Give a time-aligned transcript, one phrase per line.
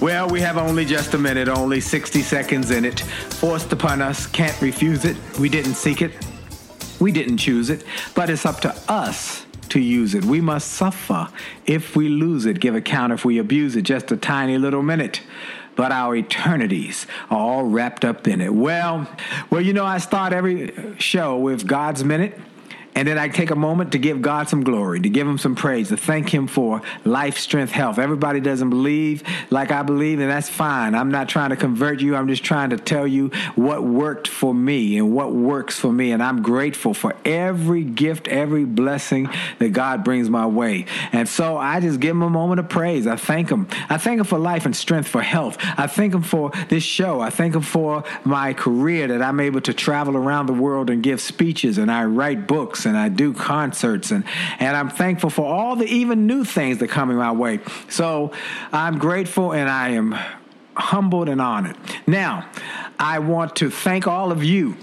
[0.00, 3.00] Well, we have only just a minute, only 60 seconds in it.
[3.00, 5.16] Forced upon us, can't refuse it.
[5.38, 6.12] We didn't seek it,
[7.00, 10.24] we didn't choose it, but it's up to us to use it.
[10.24, 11.28] We must suffer
[11.66, 13.82] if we lose it, give account if we abuse it.
[13.82, 15.20] Just a tiny little minute
[15.74, 18.52] but our eternities are all wrapped up in it.
[18.52, 19.08] Well,
[19.50, 22.38] well, you know, I start every show with God's minute.
[22.94, 25.54] And then I take a moment to give God some glory, to give Him some
[25.54, 27.98] praise, to thank Him for life, strength, health.
[27.98, 30.94] Everybody doesn't believe like I believe, and that's fine.
[30.94, 32.14] I'm not trying to convert you.
[32.14, 36.12] I'm just trying to tell you what worked for me and what works for me.
[36.12, 39.28] And I'm grateful for every gift, every blessing
[39.58, 40.84] that God brings my way.
[41.12, 43.06] And so I just give Him a moment of praise.
[43.06, 43.68] I thank Him.
[43.88, 45.56] I thank Him for life and strength, for health.
[45.78, 47.20] I thank Him for this show.
[47.20, 51.02] I thank Him for my career that I'm able to travel around the world and
[51.02, 54.24] give speeches and I write books and I do concerts and
[54.58, 57.60] and I'm thankful for all the even new things that coming my way.
[57.88, 58.32] So
[58.72, 60.14] I'm grateful and I am
[60.74, 61.76] humbled and honored.
[62.06, 62.48] Now,
[62.98, 64.76] I want to thank all of you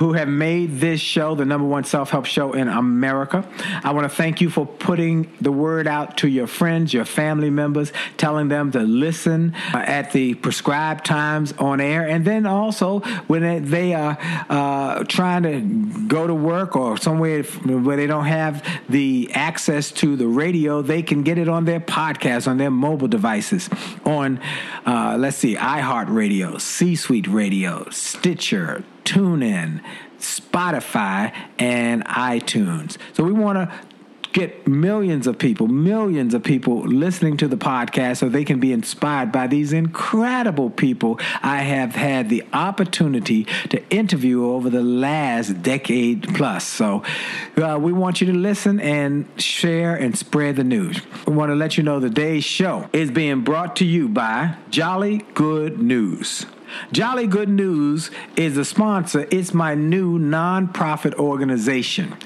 [0.00, 3.46] who have made this show the number one self help show in America.
[3.84, 7.50] I want to thank you for putting the word out to your friends, your family
[7.50, 12.08] members, telling them to listen uh, at the prescribed times on air.
[12.08, 14.16] And then also when they are
[14.48, 15.60] uh, trying to
[16.08, 21.02] go to work or somewhere where they don't have the access to the radio, they
[21.02, 23.68] can get it on their podcast, on their mobile devices,
[24.06, 24.40] on,
[24.86, 29.82] uh, let's see, iHeartRadio, C Suite Radio, Stitcher, TuneIn,
[30.18, 32.96] Spotify, and iTunes.
[33.12, 33.72] So we want to
[34.32, 38.72] get millions of people, millions of people listening to the podcast so they can be
[38.72, 45.62] inspired by these incredible people I have had the opportunity to interview over the last
[45.62, 46.64] decade plus.
[46.64, 47.02] So
[47.56, 51.00] uh, we want you to listen and share and spread the news.
[51.26, 54.54] We want to let you know the day's show is being brought to you by
[54.70, 56.46] Jolly Good News.
[56.92, 59.26] Jolly Good News is a sponsor.
[59.30, 62.16] It's my new nonprofit organization.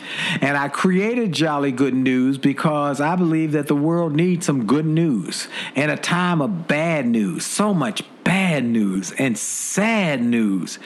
[0.40, 4.86] And I created Jolly Good News because I believe that the world needs some good
[4.86, 7.44] news in a time of bad news.
[7.44, 10.78] So much bad news and sad news,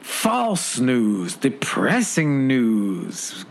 [0.00, 3.44] false news, depressing news,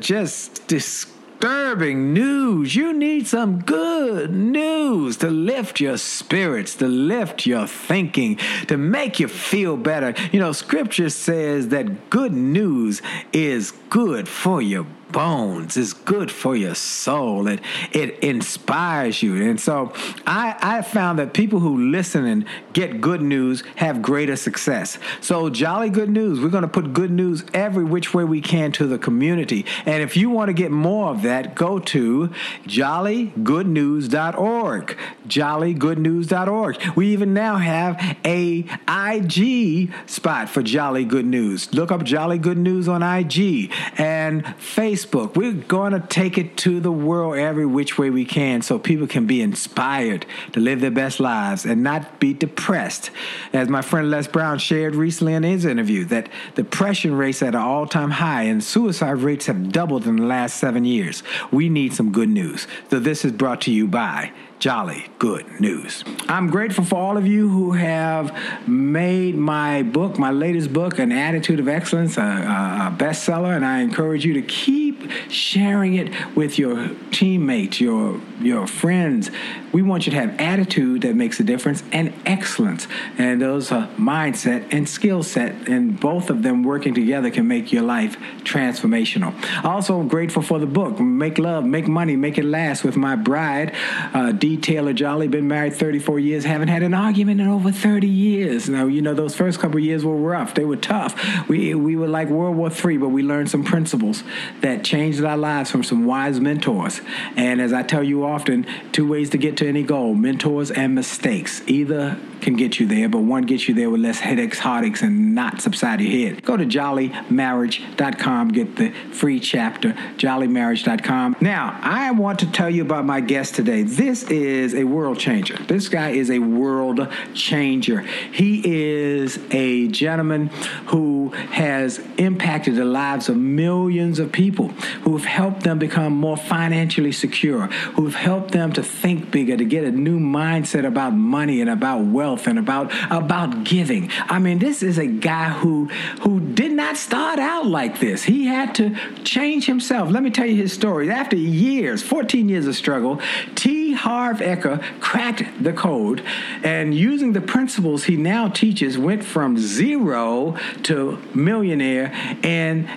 [0.00, 2.76] just disgusting disturbing news.
[2.76, 8.36] You need some good news to lift your spirits, to lift your thinking,
[8.68, 10.14] to make you feel better.
[10.30, 13.02] You know, scripture says that good news
[13.32, 15.76] is good for your bones.
[15.76, 17.48] It's good for your soul.
[17.48, 17.60] It
[17.92, 19.50] it inspires you.
[19.50, 19.92] And so
[20.26, 24.98] I I found that people who listen and get good news have greater success.
[25.20, 26.40] So jolly good news.
[26.40, 29.66] We're going to put good news every which way we can to the community.
[29.84, 32.30] And if you want to get more of that that, go to
[32.66, 34.98] jollygoodnews.org.
[35.26, 36.96] Jollygoodnews.org.
[36.96, 41.72] We even now have a IG spot for Jolly Good News.
[41.72, 45.01] Look up Jolly Good News on IG and Facebook.
[45.12, 49.06] We're going to take it to the world every which way we can so people
[49.06, 53.10] can be inspired to live their best lives and not be depressed.
[53.52, 57.60] As my friend Les Brown shared recently in his interview, that depression rates at an
[57.60, 61.22] all time high and suicide rates have doubled in the last seven years.
[61.50, 62.66] We need some good news.
[62.90, 66.04] So this is brought to you by jolly good news.
[66.28, 68.32] I'm grateful for all of you who have
[68.68, 73.80] made my book, my latest book, An Attitude of Excellence, a, a bestseller, and I
[73.80, 79.32] encourage you to keep sharing it with your teammates, your your friends.
[79.72, 82.86] We want you to have attitude that makes a difference and excellence,
[83.16, 87.72] and those are mindset and skill set, and both of them working together can make
[87.72, 89.32] your life transformational.
[89.64, 93.16] Also, I'm grateful for the book, Make Love, Make Money, Make It Last, with my
[93.16, 93.74] bride,
[94.12, 95.26] uh, Dee Taylor Jolly.
[95.26, 98.68] Been married 34 years, haven't had an argument in over 30 years.
[98.68, 101.48] Now, you know those first couple years were rough; they were tough.
[101.48, 104.22] We we were like World War III, but we learned some principles
[104.60, 107.00] that changed our lives from some wise mentors.
[107.36, 110.94] And as I tell you often, two ways to get to any goal: mentors and
[110.94, 111.62] mistakes.
[111.66, 115.34] Either can get you there, but one gets you there with less headaches, heartaches, and
[115.34, 116.44] not upside your head.
[116.44, 121.36] Go to jollymarriage.com, get the free chapter, jollymarriage.com.
[121.40, 123.84] Now, I want to tell you about my guest today.
[123.84, 125.56] This is a world changer.
[125.68, 128.00] This guy is a world changer.
[128.00, 130.48] He is a gentleman
[130.86, 134.68] who has impacted the lives of millions of people,
[135.04, 139.51] who have helped them become more financially secure, who have helped them to think bigger,
[139.56, 144.10] to get a new mindset about money and about wealth and about about giving.
[144.28, 145.86] I mean, this is a guy who
[146.20, 148.24] who did not start out like this.
[148.24, 148.94] He had to
[149.24, 150.10] change himself.
[150.10, 151.10] Let me tell you his story.
[151.10, 153.20] After years, 14 years of struggle,
[153.54, 153.92] T.
[153.92, 156.22] Harv Eker cracked the code
[156.62, 162.12] and using the principles he now teaches went from zero to millionaire
[162.42, 162.88] and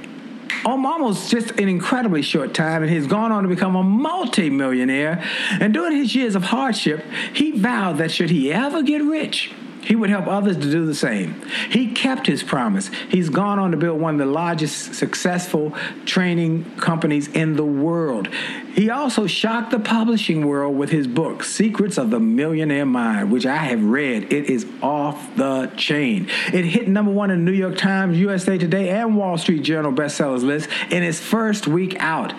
[0.65, 5.23] Oh, almost just an incredibly short time, and he's gone on to become a multimillionaire.
[5.59, 7.03] And during his years of hardship,
[7.33, 9.51] he vowed that should he ever get rich,
[9.85, 11.41] he would help others to do the same.
[11.69, 12.89] He kept his promise.
[13.09, 15.73] He's gone on to build one of the largest successful
[16.05, 18.27] training companies in the world.
[18.73, 23.45] He also shocked the publishing world with his book, Secrets of the Millionaire Mind, which
[23.45, 24.33] I have read.
[24.33, 26.27] It is off the chain.
[26.51, 29.93] It hit number one in the New York Times, USA Today, and Wall Street Journal
[29.93, 32.33] bestsellers list in its first week out.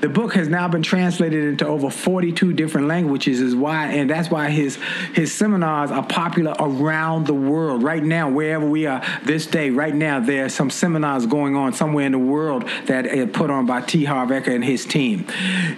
[0.00, 4.30] The book has now been translated into over 42 different languages, is why, and that's
[4.30, 4.78] why his
[5.14, 7.82] his seminars are popular around the world.
[7.82, 11.72] Right now, wherever we are this day, right now, there are some seminars going on
[11.72, 14.04] somewhere in the world that are put on by T.
[14.04, 15.26] Harv Eker and his team.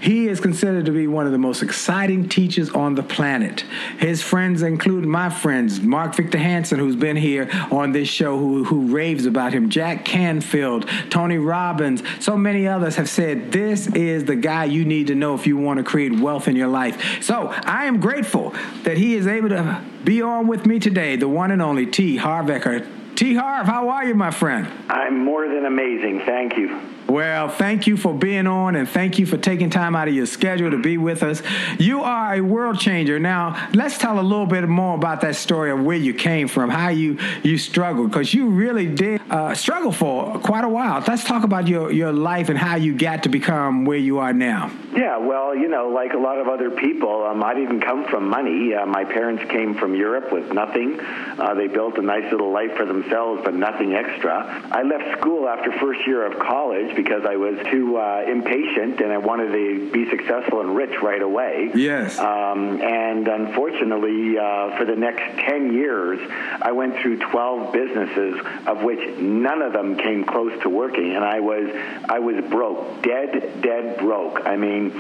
[0.01, 3.65] He is considered to be one of the most exciting teachers on the planet.
[3.99, 8.65] His friends include my friends, Mark Victor Hansen, who's been here on this show, who,
[8.65, 14.25] who raves about him, Jack Canfield, Tony Robbins, so many others have said this is
[14.25, 17.23] the guy you need to know if you want to create wealth in your life.
[17.23, 18.55] So I am grateful
[18.85, 22.17] that he is able to be on with me today, the one and only T.
[22.17, 22.87] Harv Eker.
[23.15, 23.35] T.
[23.35, 24.69] Harv, how are you, my friend?
[24.89, 26.21] I'm more than amazing.
[26.21, 26.92] Thank you.
[27.09, 30.27] Well, thank you for being on and thank you for taking time out of your
[30.27, 31.43] schedule to be with us.
[31.79, 33.19] You are a world changer.
[33.19, 36.71] Now, let's tell a little bit more about that story of where you came from,
[36.71, 41.05] how you, you struggled, because you really did uh, struggle for quite a while.
[41.07, 44.33] Let's talk about your, your life and how you got to become where you are
[44.33, 44.71] now.
[44.95, 48.29] Yeah, well, you know, like a lot of other people, um, I didn't come from
[48.29, 48.75] money.
[48.75, 51.01] Uh, my parents came from Europe with nothing.
[51.01, 54.69] Uh, they built a nice little life for themselves, but nothing extra.
[54.71, 59.13] I left school after first year of college because I was too uh, impatient and
[59.13, 61.71] I wanted to be successful and rich right away.
[61.75, 62.19] Yes.
[62.19, 66.21] Um, and unfortunately, uh, for the next 10 years,
[66.61, 71.15] I went through 12 businesses, of which none of them came close to working.
[71.15, 71.69] And I was,
[72.09, 74.45] I was broke, dead, dead broke.
[74.47, 74.93] I mean,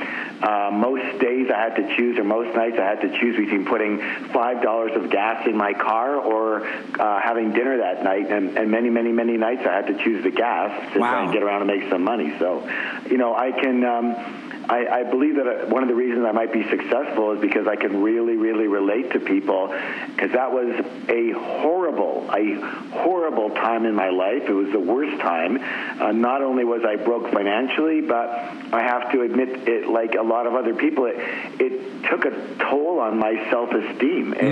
[0.42, 3.64] uh, most days I had to choose, or most nights I had to choose between
[3.66, 8.30] putting $5 of gas in my car or uh, having dinner that night.
[8.30, 11.10] And, and many, many, many nights I had to choose the gas to Wow.
[11.12, 12.34] try and get around and make some money.
[12.38, 12.68] So,
[13.08, 13.84] you know, I can.
[13.84, 17.40] Um, I, I believe that uh, one of the reasons I might be successful is
[17.40, 19.68] because I can really, really relate to people.
[20.14, 22.54] Because that was a horrible, a
[22.90, 24.42] horrible time in my life.
[24.48, 25.58] It was the worst time.
[26.00, 28.28] Uh, not only was I broke financially, but
[28.72, 31.16] I have to admit, it like a lot of other people, it,
[31.60, 34.34] it took a toll on my self-esteem.
[34.34, 34.42] It,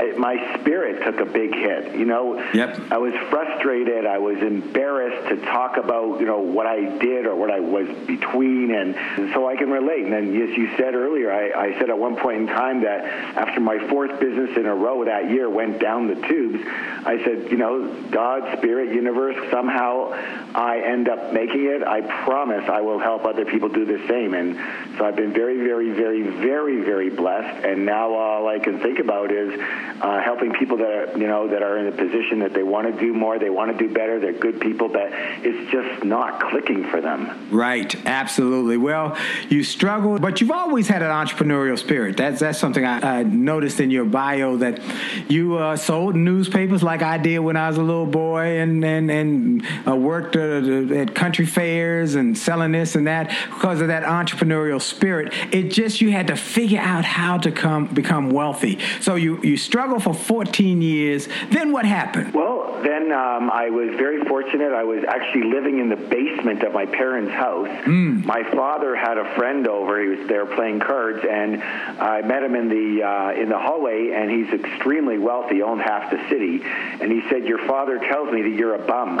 [0.00, 1.94] it, my spirit took a big hit.
[1.96, 2.92] You know, Yep.
[2.92, 4.06] I was frustrated.
[4.06, 7.88] I was embarrassed to talk about, you know, what I did or what I was
[8.06, 8.74] between.
[8.74, 8.94] And
[9.36, 10.02] so I can relate.
[10.02, 13.04] And then, as you said earlier, I, I said at one point in time that
[13.36, 17.50] after my fourth business in a row that year went down the tubes, I said,
[17.50, 20.12] you know, God, Spirit, Universe, somehow
[20.54, 21.82] I end up making it.
[21.82, 24.32] I promise I will help other people do the same.
[24.32, 24.56] And
[24.96, 27.62] so I've been very, very, very, very, very blessed.
[27.62, 29.60] And now all I can think about is
[30.00, 32.90] uh, helping people that are, you know, that are in a position that they want
[32.90, 36.40] to do more, they want to do better, they're good people, but it's just not
[36.40, 37.48] clicking for them.
[37.50, 38.78] Right, absolutely.
[38.78, 39.16] Well,
[39.48, 42.16] you struggled, but you've always had an entrepreneurial spirit.
[42.16, 44.80] That's that's something I, I noticed in your bio that
[45.28, 49.10] you uh, sold newspapers like I did when I was a little boy, and and
[49.10, 54.02] and uh, worked uh, at country fairs and selling this and that because of that
[54.04, 55.32] entrepreneurial spirit.
[55.52, 58.78] It just you had to figure out how to come become wealthy.
[59.00, 61.28] So you you struggled for 14 years.
[61.50, 62.34] Then what happened?
[62.34, 64.72] Well, then um, I was very fortunate.
[64.72, 67.68] I was actually living in the basement of my parents' house.
[67.84, 68.24] Mm.
[68.24, 70.00] My father had a friend over.
[70.00, 74.12] He was there playing cards, and I met him in the uh, in the hallway.
[74.14, 76.62] And he's extremely wealthy, owned half the city.
[76.64, 79.20] And he said, "Your father tells me that you're a bum."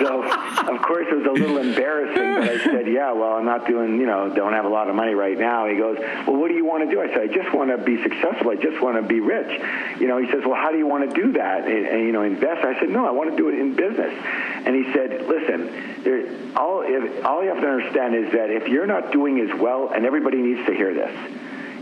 [0.00, 2.34] so, of course, it was a little embarrassing.
[2.34, 4.00] But I said, "Yeah, well, I'm not doing.
[4.00, 6.54] You know, don't have a lot of money right now." He goes, "Well, what do
[6.54, 8.50] you want to do?" I said, "I just want to be successful.
[8.50, 9.60] I just want to be rich."
[10.00, 12.12] You know, he says, "Well, how do you want to do that?" And, and you
[12.12, 12.64] know, invest.
[12.64, 14.12] I said, "No, I want to do it in business."
[14.64, 15.70] And he said, "Listen,
[16.02, 16.24] there,
[16.56, 19.90] all if, all you have to understand is that if you're not doing as well,
[19.94, 21.14] and everybody needs to hear this."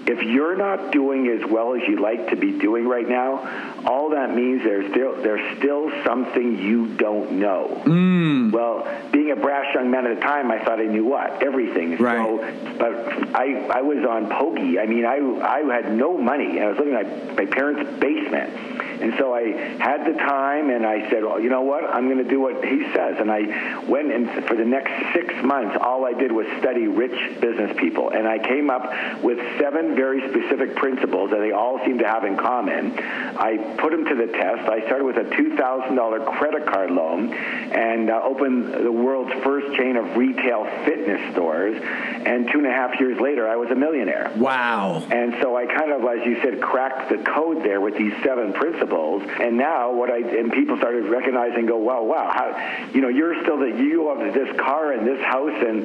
[0.07, 4.11] If you're not doing as well as you'd like to be doing right now, all
[4.11, 7.83] that means there's still there's still something you don't know.
[7.85, 8.53] Mm.
[8.53, 11.97] Well, being a brash young man at the time, I thought I knew what everything.
[11.97, 12.17] Right.
[12.17, 12.39] So,
[12.79, 14.79] but I I was on pokey.
[14.79, 18.01] I mean, I I had no money, and I was living in my, my parents'
[18.01, 18.79] basement.
[19.01, 19.43] And so I
[19.79, 21.85] had the time, and I said, well, you know what?
[21.85, 23.17] I'm going to do what he says.
[23.21, 27.41] And I went, and for the next six months, all I did was study rich
[27.41, 28.11] business people.
[28.11, 32.23] And I came up with seven very specific principles that they all seem to have
[32.23, 32.97] in common.
[32.97, 34.69] I put them to the test.
[34.69, 39.97] I started with a $2,000 credit card loan and uh, opened the world's first chain
[39.97, 41.83] of retail fitness stores.
[41.83, 44.33] And two and a half years later, I was a millionaire.
[44.37, 45.05] Wow.
[45.11, 48.53] And so I kind of, as you said, cracked the code there with these seven
[48.53, 49.23] principles.
[49.41, 53.43] And now what I and people started recognizing, go, wow, wow, how, you know, you're
[53.43, 55.85] still the, you have this car and this house and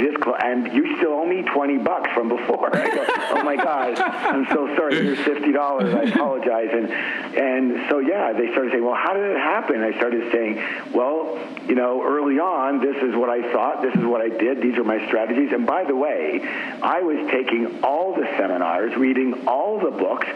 [0.00, 2.74] this, and you still owe me twenty bucks from before.
[2.76, 4.94] I go, oh Oh my God, I'm so sorry.
[4.94, 5.92] Here's fifty dollars.
[5.92, 6.68] I apologize.
[6.72, 9.82] And and so yeah, they started saying, well, how did it happen?
[9.82, 10.62] I started saying,
[10.94, 13.82] well, you know, early on, this is what I thought.
[13.82, 14.62] This is what I did.
[14.62, 15.52] These are my strategies.
[15.52, 16.40] And by the way,
[16.82, 20.28] I was taking all the seminars, reading all the books,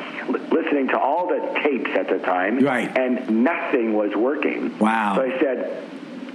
[0.50, 2.96] listening to all the tapes at the time, right.
[2.98, 4.76] and nothing was working.
[4.78, 5.14] Wow.
[5.14, 5.82] So I said,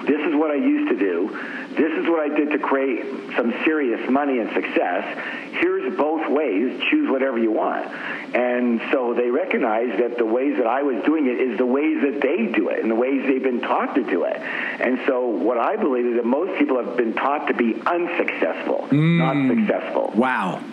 [0.05, 1.29] this is what I used to do.
[1.69, 3.05] This is what I did to create
[3.35, 5.17] some serious money and success.
[5.51, 6.79] Here's both ways.
[6.89, 7.85] Choose whatever you want.
[8.35, 12.01] And so they recognized that the ways that I was doing it is the ways
[12.01, 14.37] that they do it and the ways they've been taught to do it.
[14.37, 18.87] And so what I believe is that most people have been taught to be unsuccessful,
[18.89, 19.17] mm.
[19.17, 20.11] not successful.
[20.15, 20.63] Wow.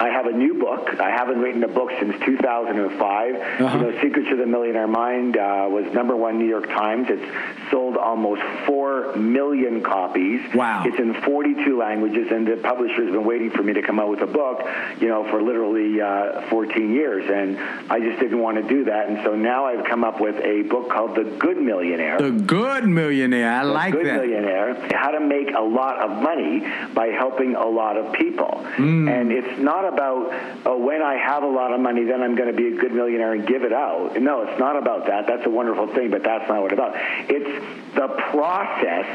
[0.00, 0.98] I have a new book.
[0.98, 3.34] I haven't written a book since 2005.
[3.34, 3.76] Uh-huh.
[3.76, 7.08] You know, Secrets of the Millionaire Mind uh, was number one New York Times.
[7.10, 10.40] It's sold almost four million copies.
[10.54, 10.84] Wow!
[10.86, 14.22] It's in 42 languages, and the publisher's been waiting for me to come out with
[14.22, 14.66] a book.
[15.00, 17.58] You know, for literally uh, 14 years, and
[17.90, 19.08] I just didn't want to do that.
[19.08, 22.18] And so now I've come up with a book called The Good Millionaire.
[22.18, 23.52] The Good Millionaire.
[23.52, 24.16] I the like Good that.
[24.16, 24.88] Millionaire.
[24.94, 26.60] How to make a lot of money
[26.94, 28.64] by helping a lot of people.
[28.76, 29.10] Mm.
[29.10, 30.32] And it's not about
[30.66, 32.92] oh, when I have a lot of money, then I'm going to be a good
[32.92, 34.20] millionaire and give it out.
[34.20, 35.26] No, it's not about that.
[35.26, 36.94] That's a wonderful thing, but that's not what it's about.
[37.28, 39.06] It's the process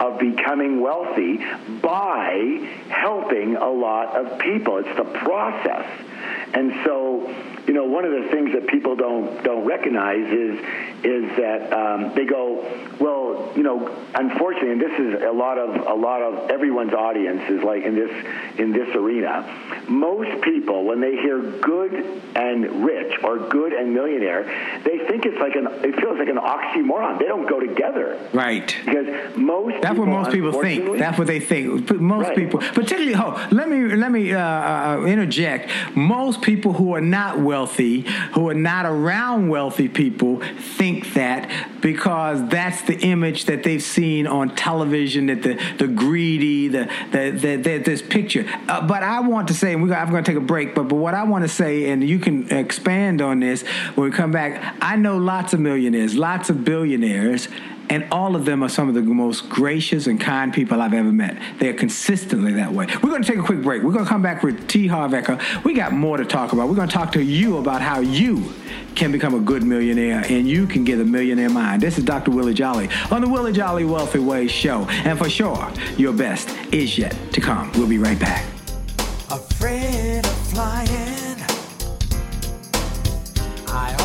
[0.00, 1.38] of becoming wealthy
[1.82, 4.78] by helping a lot of people.
[4.78, 5.86] It's the process.
[6.54, 7.34] And so,
[7.66, 10.58] you know, one of the things that people don't don't recognize is
[11.04, 12.60] is that um, they go,
[12.98, 17.42] well, you know, unfortunately, and this is a lot of a lot of everyone's audience
[17.50, 18.10] is like in this
[18.58, 19.84] in this arena.
[19.88, 21.92] Most people, when they hear good
[22.34, 24.44] and rich or good and millionaire,
[24.84, 27.18] they think it's like an it feels like an oxymoron.
[27.18, 28.74] They don't go together, right?
[28.84, 30.98] Because most that's what most people think.
[30.98, 31.90] That's what they think.
[32.00, 32.36] Most right.
[32.36, 35.70] people, particularly, oh, let me let me uh, uh, interject.
[35.94, 38.02] Most people who are not wealthy,
[38.34, 40.40] who are not around wealthy people,
[40.76, 46.68] think that because that's the image that they've seen on television, that the the greedy,
[46.68, 48.44] the the, the, the this picture.
[48.68, 50.74] Uh, but I want to say, and we, I'm going to take a break.
[50.76, 53.62] But but what I want to say, and you can expand on this
[53.96, 54.76] when we come back.
[54.80, 57.48] I know lots of millionaires, lots of billionaires
[57.90, 61.10] And all of them are some of the most gracious and kind people I've ever
[61.10, 61.36] met.
[61.58, 62.86] They're consistently that way.
[63.02, 63.82] We're going to take a quick break.
[63.82, 64.86] We're going to come back with T.
[64.86, 65.64] Harv Eker.
[65.64, 66.68] We got more to talk about.
[66.68, 68.54] We're going to talk to you about how you
[68.94, 71.82] can become a good millionaire and you can get a millionaire mind.
[71.82, 72.30] This is Dr.
[72.30, 74.86] Willie Jolly on the Willie Jolly Wealthy Way show.
[74.88, 77.72] And for sure, your best is yet to come.
[77.72, 78.44] We'll be right back.
[79.30, 81.36] Afraid of flying.
[83.68, 83.99] I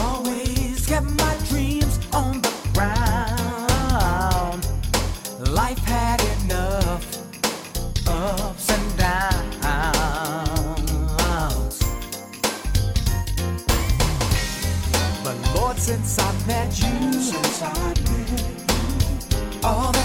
[15.85, 20.04] since I met you, since I met you, all that's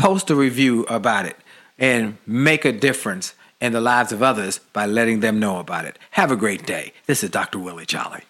[0.00, 1.36] post a review about it
[1.78, 5.98] and make a difference in the lives of others by letting them know about it.
[6.12, 6.94] Have a great day.
[7.06, 7.58] This is Dr.
[7.58, 8.22] Willie Jolly.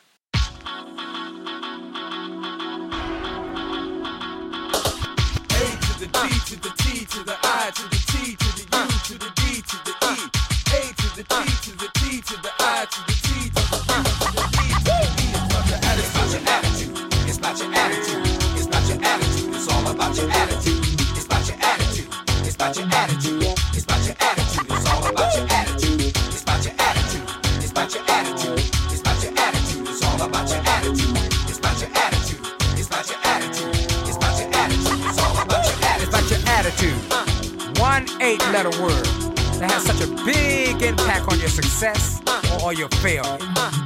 [36.70, 37.78] Attitude.
[37.80, 39.04] One eight letter word
[39.58, 42.20] that has such a big impact on your success
[42.62, 43.38] or your failure.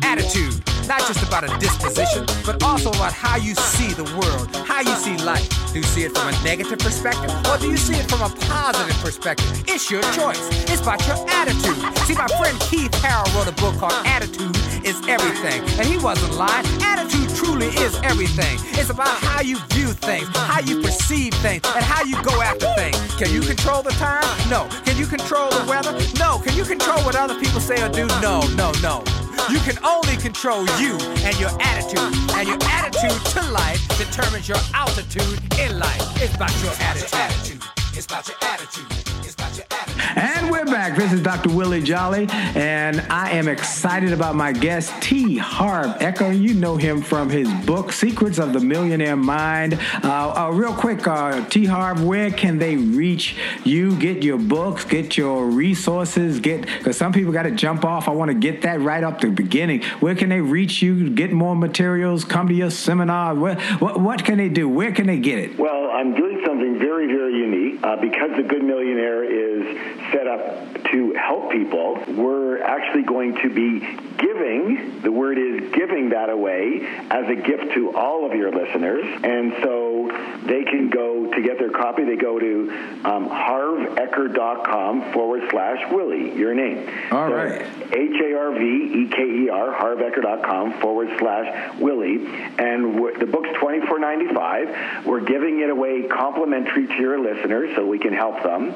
[0.02, 0.73] Attitude.
[0.86, 4.94] Not just about a disposition, but also about how you see the world, how you
[4.96, 5.48] see life.
[5.72, 8.28] Do you see it from a negative perspective, or do you see it from a
[8.46, 9.64] positive perspective?
[9.66, 10.38] It's your choice.
[10.70, 11.80] It's about your attitude.
[12.06, 16.34] See, my friend Keith Harrell wrote a book called Attitude is Everything, and he wasn't
[16.34, 16.66] lying.
[16.82, 18.58] Attitude truly is everything.
[18.78, 22.72] It's about how you view things, how you perceive things, and how you go after
[22.74, 22.96] things.
[23.16, 24.24] Can you control the time?
[24.50, 24.68] No.
[24.84, 25.92] Can you control the weather?
[26.18, 26.38] No.
[26.38, 28.06] Can you control what other people say or do?
[28.20, 29.02] No, no, no.
[29.50, 32.14] You can only control you and your attitude.
[32.34, 36.22] And your attitude to life determines your altitude in life.
[36.22, 37.53] It's about your attitude.
[37.96, 38.86] It's about your attitude.
[39.24, 40.02] It's about your attitude.
[40.16, 40.96] And we're back.
[40.96, 41.50] This is Dr.
[41.50, 45.36] Willie Jolly, and I am excited about my guest, T.
[45.36, 46.36] Harv Eker.
[46.36, 49.78] You know him from his book, Secrets of the Millionaire Mind.
[50.02, 51.66] Uh, uh, real quick, uh, T.
[51.66, 53.96] Harv, where can they reach you?
[53.96, 58.08] Get your books, get your resources, get because some people got to jump off.
[58.08, 59.84] I want to get that right up the beginning.
[60.00, 61.10] Where can they reach you?
[61.10, 62.24] Get more materials.
[62.24, 63.36] Come to your seminar.
[63.36, 64.68] Where, what, what can they do?
[64.68, 65.56] Where can they get it?
[65.56, 69.76] Well, I'm doing something very, very unique uh, because the Good Millionaire is
[70.12, 71.98] set up to help people.
[72.08, 73.80] We're actually going to be
[74.18, 79.04] giving, the word is giving that away as a gift to all of your listeners.
[79.22, 80.08] And so
[80.44, 82.70] they can go to get their copy, they go to
[83.04, 86.88] um, harveker.com forward slash Willie, your name.
[87.10, 87.62] All so right.
[87.92, 92.26] H-A-R-V-E-K-E-R, harveker.com forward slash Willie.
[92.58, 95.04] And the book's twenty four ninety five.
[95.06, 98.70] We're giving it away complimentary to your listeners so we can help them.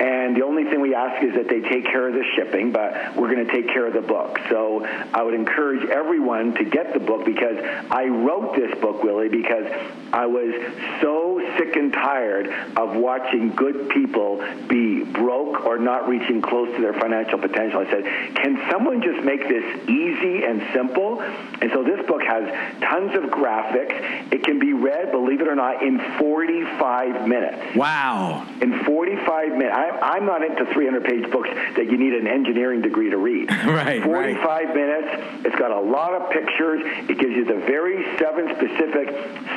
[0.00, 3.14] And the only thing we ask is that they take care of the shipping, but
[3.14, 4.38] we're going to take care of the book.
[4.48, 7.58] So I would encourage everyone to get the book because
[7.90, 9.66] I wrote this book, Willie, because
[10.14, 10.54] I was
[11.02, 16.80] so sick and tired of watching good people be broke or not reaching close to
[16.80, 17.80] their financial potential.
[17.80, 18.04] I said,
[18.36, 21.20] can someone just make this easy and simple?
[21.20, 22.44] And so this book has
[22.80, 24.32] tons of graphics.
[24.32, 27.76] It can be read, believe it or not, in 45 minutes.
[27.76, 28.46] Wow.
[28.60, 32.82] In 45 minutes, I, I'm not into 300 page books that you need an engineering
[32.82, 33.50] degree to read.
[33.72, 35.46] Right, 45 minutes.
[35.46, 36.82] It's got a lot of pictures.
[37.08, 39.08] It gives you the very seven specific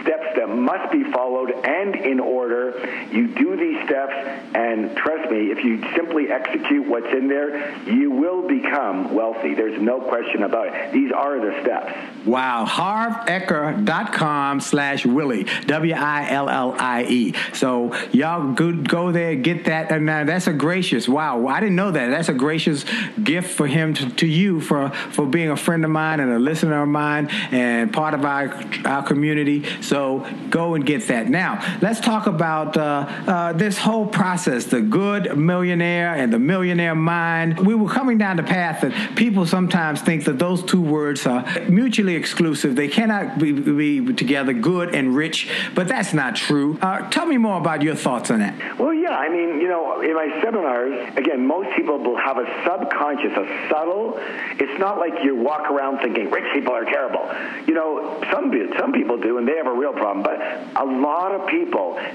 [0.01, 2.73] steps that must be followed and in order.
[3.11, 4.13] You do these steps,
[4.55, 9.53] and trust me, if you simply execute what's in there, you will become wealthy.
[9.53, 10.93] There's no question about it.
[10.93, 11.93] These are the steps.
[12.25, 12.65] Wow.
[12.65, 15.45] Harveker.com slash Willie.
[15.67, 17.33] W-I-L-L-I-E.
[17.53, 19.91] So y'all go, go there, get that.
[19.91, 21.47] And uh, that's a gracious, wow.
[21.47, 22.09] I didn't know that.
[22.09, 22.85] That's a gracious
[23.21, 26.39] gift for him to, to you for, for being a friend of mine and a
[26.39, 29.65] listener of mine and part of our, our community.
[29.81, 31.27] So go and get that.
[31.29, 32.81] Now, let's talk about uh,
[33.27, 37.59] uh, this whole process, the good millionaire and the millionaire mind.
[37.59, 41.45] We were coming down the path that people sometimes think that those two words are
[41.69, 42.75] mutually exclusive.
[42.75, 46.77] They cannot be, be together, good and rich, but that's not true.
[46.81, 48.79] Uh, tell me more about your thoughts on that.
[48.79, 52.45] Well, yeah, I mean, you know, in my seminars, again, most people will have a
[52.65, 54.17] subconscious, a subtle.
[54.59, 57.29] It's not like you walk around thinking rich people are terrible.
[57.67, 60.23] You know, some some people do, and they have a real problem.
[60.23, 60.39] But
[60.75, 61.64] a lot of people,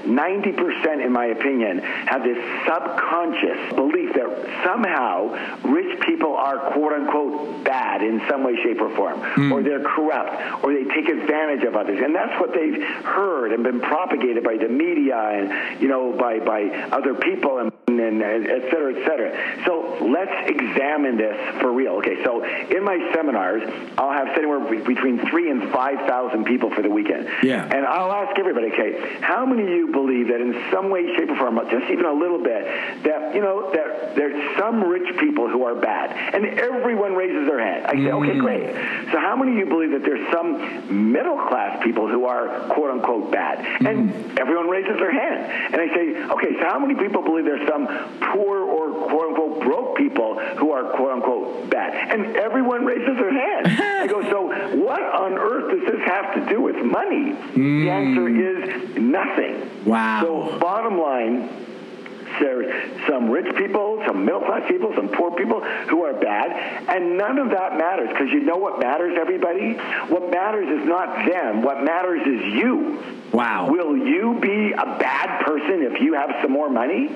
[0.05, 6.93] ninety percent, in my opinion, have this subconscious belief that somehow rich people are quote
[6.93, 9.51] unquote bad in some way, shape, or form, hmm.
[9.51, 13.63] or they're corrupt, or they take advantage of others, and that's what they've heard and
[13.63, 18.71] been propagated by the media and you know by by other people and and et
[18.71, 19.65] cetera, et cetera.
[19.65, 21.93] So let's examine this for real.
[21.95, 23.63] Okay, so in my seminars,
[23.97, 27.29] I'll have anywhere between three and five thousand people for the weekend.
[27.43, 27.65] Yeah.
[27.65, 31.29] And I'll ask everybody, okay, how many of you believe that in some way, shape,
[31.29, 32.63] or form, just even a little bit,
[33.03, 37.59] that you know that there's some rich people who are bad, and everyone raises their
[37.59, 37.85] hand.
[37.87, 38.41] I say, okay, mm.
[38.41, 38.73] great.
[39.11, 42.91] So how many of you believe that there's some middle class people who are quote
[42.91, 43.89] unquote bad, mm.
[43.89, 45.73] and everyone raises their hand?
[45.73, 47.87] And I say, okay, so how many people believe there's some
[48.33, 52.11] poor or quote unquote broke people who are quote unquote bad?
[52.11, 53.67] And everyone raises their hand.
[53.67, 57.31] I go, so what on earth does this have to do with money?
[57.53, 57.87] The mm.
[57.89, 59.30] answer is nothing.
[59.85, 60.21] Wow.
[60.21, 61.49] So bottom line,
[62.39, 67.17] there's some rich people, some middle class people, some poor people who are bad, and
[67.17, 69.73] none of that matters because you know what matters, everybody?
[70.07, 71.61] What matters is not them.
[71.61, 73.20] What matters is you.
[73.33, 73.69] Wow.
[73.69, 77.09] Will you be a bad person if you have some more money?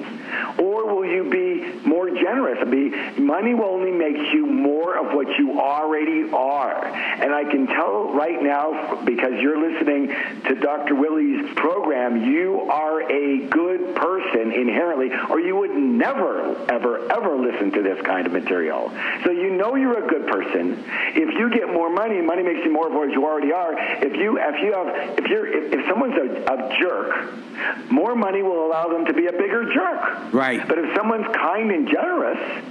[0.57, 2.57] Or will you be more generous?
[2.69, 2.89] Be,
[3.21, 6.85] money will only make you more of what you already are.
[6.85, 10.95] And I can tell right now, because you're listening to Dr.
[10.95, 17.71] Willie's program, you are a good person inherently, or you would never, ever, ever listen
[17.71, 18.91] to this kind of material.
[19.23, 20.83] So you know you're a good person.
[21.15, 23.73] If you get more money, money makes you more of what you already are.
[23.77, 28.41] If you, if you have, if you're, if, if someone's a, a jerk, more money
[28.43, 30.33] will allow them to be a bigger jerk.
[30.33, 30.67] Right.
[30.67, 32.63] But if someone's kind and generous,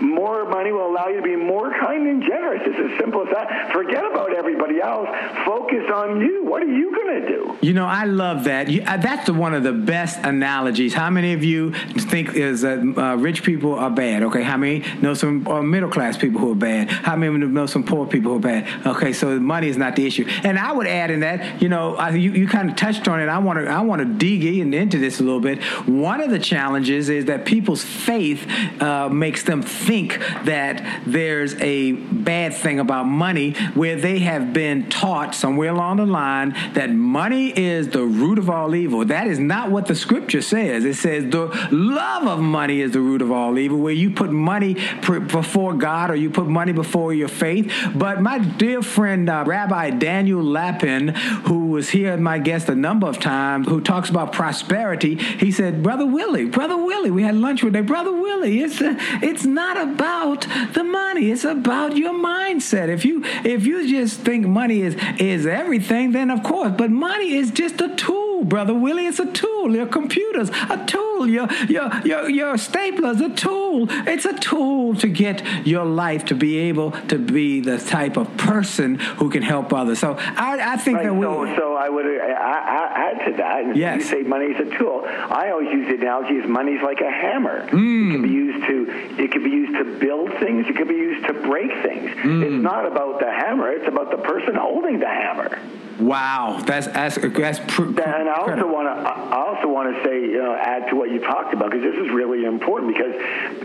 [0.00, 2.62] more money will allow you to be more kind and generous.
[2.66, 3.72] It's as simple as that.
[3.72, 5.08] Forget about everybody else.
[5.46, 6.44] Focus on you.
[6.44, 7.58] What are you going to do?
[7.62, 8.68] You know, I love that.
[8.68, 10.92] You, uh, that's the, one of the best analogies.
[10.92, 14.24] How many of you think is that uh, rich people are bad?
[14.24, 16.90] Okay, how many know some uh, middle class people who are bad?
[16.90, 18.86] How many know some poor people who are bad?
[18.86, 20.26] Okay, so money is not the issue.
[20.44, 23.28] And I would add in that, you know, you, you kind of touched on it.
[23.28, 25.62] I want to I want to dig in, into this a little bit.
[25.88, 28.44] One of the challenges is that people's faith
[28.82, 34.90] uh, makes them think that there's a bad thing about money where they have been
[34.90, 39.04] taught somewhere along the line that money is the root of all evil.
[39.04, 40.84] That is not what the scripture says.
[40.84, 44.32] It says the love of money is the root of all evil, where you put
[44.32, 47.72] money pr- before God or you put money before your faith.
[47.94, 51.08] But my dear friend, uh, Rabbi Daniel Lapin,
[51.46, 55.82] who was here, my guest a number of times, who talks about prosperity, he said,
[55.82, 57.86] Brother Willie, Brother Willie, we had lunch with him.
[57.86, 61.30] Brother Willie, it's, uh, it's not about the money.
[61.30, 62.88] It's about your mindset.
[62.88, 67.34] If you if you just think money is is everything, then of course, but money
[67.34, 68.31] is just a tool.
[68.32, 69.06] Tool, brother Willie.
[69.06, 69.74] It's a tool.
[69.74, 71.26] Your computer's a tool.
[71.28, 73.86] Your your your your stapler's a tool.
[74.08, 78.34] It's a tool to get your life to be able to be the type of
[78.36, 79.98] person who can help others.
[79.98, 81.24] So I, I think Right, that we.
[81.24, 83.64] so, so I would uh, I, I add to that.
[83.64, 83.98] and Yes.
[83.98, 85.02] You say money's a tool.
[85.06, 87.66] I always use the analogy as money's like a hammer.
[87.68, 88.08] Mm.
[88.08, 90.66] It can be used to it can be used to build things.
[90.68, 92.10] It can be used to break things.
[92.16, 92.42] Mm.
[92.42, 93.70] It's not about the hammer.
[93.70, 95.58] It's about the person holding the hammer.
[96.02, 97.60] Wow, that's that's that's.
[97.68, 100.96] Pr- And I also want to, I also want to say, you know, add to
[100.96, 103.14] what you talked about because this is really important because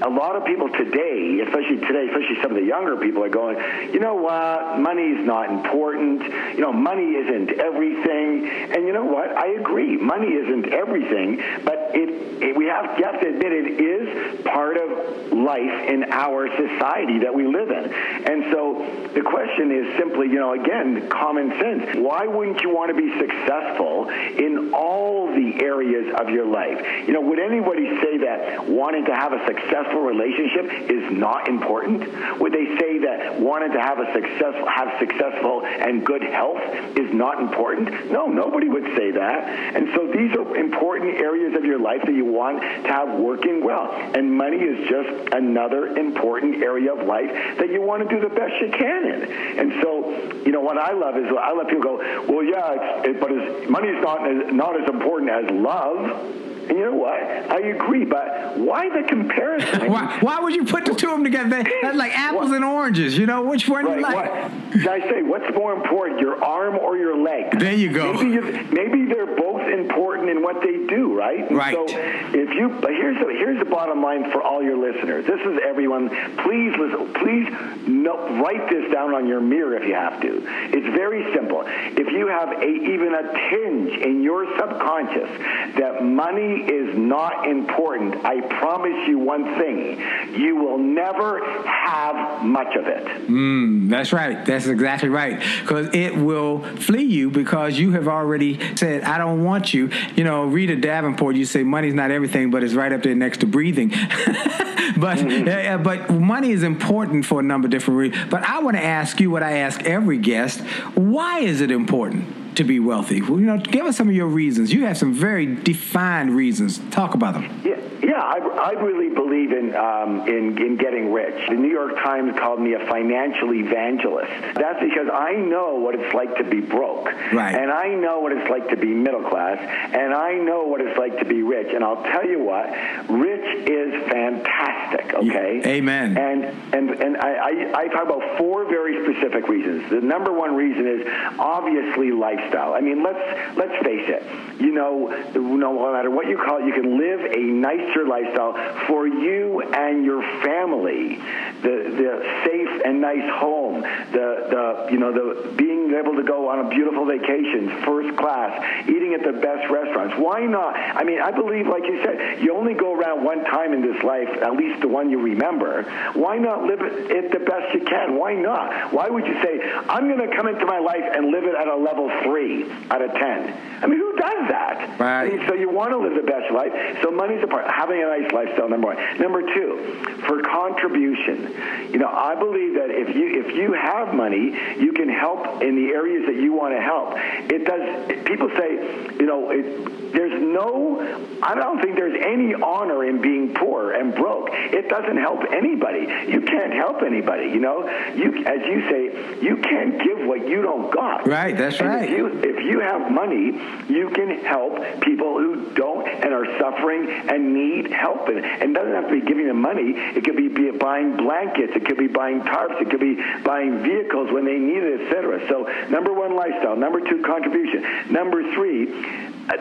[0.02, 3.58] a lot of people today, especially today, especially some of the younger people, are going,
[3.94, 6.22] you know what, money is not important.
[6.56, 8.48] You know, money isn't everything.
[8.48, 12.10] And you know what, I agree, money isn't everything, but it,
[12.44, 17.20] it we have, you have to admit it is part of life in our society
[17.20, 17.94] that we live in.
[17.94, 21.98] And so the question is simply, you know, again, common sense.
[21.98, 27.08] Why wouldn't you want to be successful in all the areas of your life?
[27.08, 32.02] You know, would anybody say that wanting to have a successful relationship is not important?
[32.40, 36.62] Would they say that wanting to have a successful have successful and good health
[36.98, 38.12] is not important?
[38.12, 39.76] No, nobody would say that.
[39.76, 43.64] And so these are important areas of your life that you want to have working
[43.64, 43.92] well.
[43.92, 48.34] And money is just another important area of life that you want to do the
[48.34, 49.32] best you can in.
[49.60, 53.20] And so, you know, what I love is I let people go, well, yeah, it,
[53.20, 53.30] but
[53.70, 56.47] money is not as, not as important as love.
[56.70, 57.22] You know what?
[57.22, 59.92] I agree, but why the comparison?
[59.92, 61.64] Why, why would you put the two of them together?
[61.82, 63.18] That's like apples and oranges.
[63.18, 64.16] You know which one you like?
[64.16, 64.88] what?
[64.88, 67.58] I say what's more important, your arm or your leg?
[67.60, 68.14] There you go.
[68.14, 71.48] Maybe, you, maybe they're both important in what they do, right?
[71.48, 71.74] And Right.
[71.74, 75.26] So if you, but here's the here's the bottom line for all your listeners.
[75.26, 76.10] This is everyone.
[76.38, 77.14] Please listen.
[77.14, 77.48] Please
[77.88, 80.44] no, write this down on your mirror if you have to.
[80.76, 81.64] It's very simple.
[81.66, 85.30] If you have a even a tinge in your subconscious
[85.78, 90.00] that money is not important, I promise you one thing:
[90.40, 93.06] you will never have much of it.
[93.28, 94.46] Mm, that's right.
[94.46, 95.40] That's exactly right.
[95.62, 99.90] Because it will flee you because you have already said, I don't want you.
[100.16, 103.40] You know, Rita Davenport, you say money's not everything, but it's right up there next
[103.40, 103.90] to breathing.
[104.98, 105.48] but mm-hmm.
[105.48, 108.30] yeah, but money is important for a number of different reasons.
[108.30, 110.62] But I want to ask you what I ask every guest
[110.96, 113.22] why is it important to be wealthy?
[113.22, 114.74] Well, you know, give us some of your reasons.
[114.74, 116.80] You have some very defined reasons.
[116.92, 117.62] Talk about them.
[117.64, 121.48] Yeah, yeah, I, I really believe in, um, in in getting rich.
[121.50, 124.32] The New York Times called me a financial evangelist.
[124.56, 127.56] That's because I know what it's like to be broke, Right.
[127.56, 129.58] and I know what it's like to be middle class,
[129.94, 131.68] and I know what it's like to be rich.
[131.74, 132.70] And I'll tell you what,
[133.10, 135.14] rich is fantastic.
[135.14, 135.62] Okay.
[135.66, 136.18] Amen.
[136.18, 136.44] And
[136.74, 139.90] and and I, I, I talk about four very specific reasons.
[139.90, 141.08] The number one reason is
[141.40, 142.12] obviously
[142.48, 142.74] lifestyle.
[142.74, 144.24] I mean, let's let's face it.
[144.62, 148.54] You know, no matter what you call it, you can live a nicer lifestyle
[148.88, 151.18] for you and your family.
[151.62, 153.82] The the safe and nice home.
[153.82, 158.52] The the you know the being able to go on a beautiful vacation, first class,
[158.90, 160.16] eating at the best restaurants.
[160.18, 160.76] Why not?
[160.76, 164.02] I mean, I believe, like you said, you only go around one time in this
[164.04, 165.84] life, at least the one you remember.
[166.14, 168.18] Why not live it, it the best you can?
[168.18, 168.94] Why not?
[168.94, 171.68] Why would you say, I'm going to come into my life and live it at
[171.68, 173.84] a level three out of 10?
[173.84, 175.00] I mean, who does that?
[175.00, 175.26] Right.
[175.26, 176.72] I mean, so you want to live the best life.
[177.02, 177.70] So money's a part.
[177.70, 178.98] Having a nice lifestyle, number one.
[179.20, 181.54] Number two, for contribution.
[181.92, 185.76] You know, I believe that if you if you have money, you can help in
[185.76, 187.14] the areas that you want to help.
[187.52, 188.26] It does.
[188.26, 191.00] People say, you know, it, there's no.
[191.44, 194.50] I don't think there's any honor in being poor and broke.
[194.52, 196.32] It doesn't help anybody.
[196.32, 197.46] You can't help anybody.
[197.50, 201.28] You know, you as you say, you can't give what you don't got.
[201.28, 202.10] Right, that's And right.
[202.18, 203.54] If you if you have money,
[203.90, 208.28] you can help people who don't and are suffering and need help.
[208.28, 209.94] And it doesn't have to be giving them money.
[209.94, 211.74] It could be, be buying blankets.
[211.76, 212.82] It could be buying tarps.
[212.82, 215.48] It could be buying vehicles when they need it, etc.
[215.48, 216.76] So number one, lifestyle.
[216.76, 218.12] Number two, contribution.
[218.12, 218.90] Number three,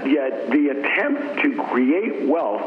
[0.06, 2.62] yet the attempt to create wealth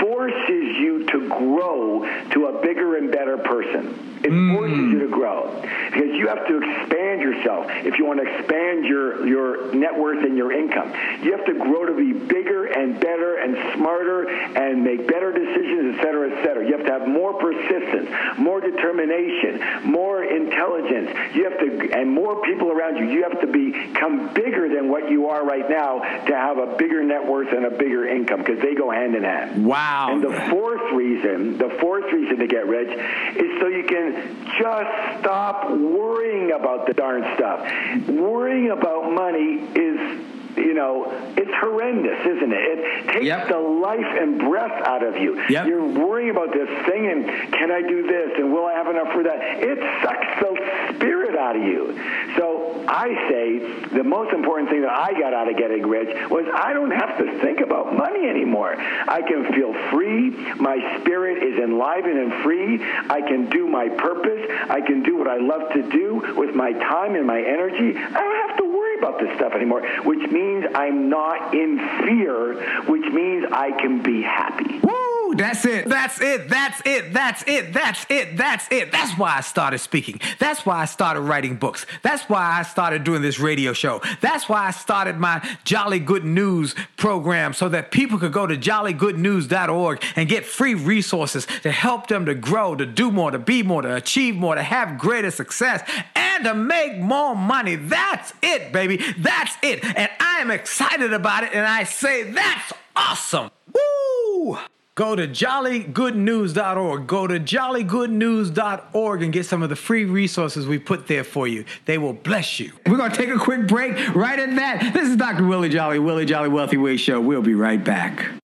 [0.00, 4.14] forces you to grow to a bigger and better person.
[4.24, 4.54] It hmm.
[4.54, 8.86] forces you to grow because you have to expand yourself if you want to expand
[8.86, 10.92] your your net worth and your income.
[11.22, 15.96] You have to grow to be bigger and better and smarter and make better decisions,
[15.96, 16.66] et cetera, et cetera.
[16.66, 21.10] You have to have more persistence, more determination, more intelligence.
[21.34, 23.10] You have to, and more people around you.
[23.10, 27.02] You have to become bigger than what you are right now to have a bigger
[27.02, 29.64] net worth and a bigger income because they go hand in hand.
[29.66, 30.08] Wow.
[30.10, 35.20] And the fourth reason, the fourth reason to get rich is so you can just
[35.20, 38.08] stop worrying about the darn stuff.
[38.08, 40.20] Worrying about money is
[40.56, 42.78] you know, it's horrendous, isn't it?
[42.78, 43.48] It takes Yep.
[43.48, 45.40] the life and breath out of you.
[45.48, 45.66] Yep.
[45.66, 49.12] You're worrying about this thing and can I do this and will I have enough
[49.12, 49.38] for that?
[49.62, 51.98] It sucks the spirit out of you.
[52.36, 56.44] So I say the most important thing that I got out of getting rich was
[56.54, 58.74] I don't have to think about money anymore.
[58.78, 60.30] I can feel free.
[60.56, 62.82] My spirit is enlivened and free.
[63.10, 64.50] I can do my purpose.
[64.68, 67.96] I can do what I love to do with my time and my energy.
[67.96, 68.64] I don't have to
[69.04, 74.22] about this stuff anymore, which means I'm not in fear, which means I can be
[74.22, 74.80] happy.
[74.80, 75.13] Woo!
[75.36, 75.88] That's it.
[75.88, 76.48] That's it.
[76.48, 77.12] That's it.
[77.12, 77.72] That's it.
[77.72, 78.36] That's it.
[78.36, 78.92] That's it.
[78.92, 80.20] That's why I started speaking.
[80.38, 81.86] That's why I started writing books.
[82.02, 84.00] That's why I started doing this radio show.
[84.20, 88.56] That's why I started my Jolly Good News program so that people could go to
[88.56, 93.62] jollygoodnews.org and get free resources to help them to grow, to do more, to be
[93.62, 97.76] more, to achieve more, to have greater success, and to make more money.
[97.76, 99.00] That's it, baby.
[99.18, 99.84] That's it.
[99.84, 101.54] And I am excited about it.
[101.54, 103.50] And I say, that's awesome.
[103.72, 104.58] Woo!
[104.96, 107.06] Go to jollygoodnews.org.
[107.08, 111.64] Go to jollygoodnews.org and get some of the free resources we put there for you.
[111.86, 112.70] They will bless you.
[112.86, 114.94] We're going to take a quick break right at that.
[114.94, 115.44] This is Dr.
[115.46, 117.20] Willie Jolly, Willie Jolly Wealthy Way Show.
[117.20, 118.43] We'll be right back.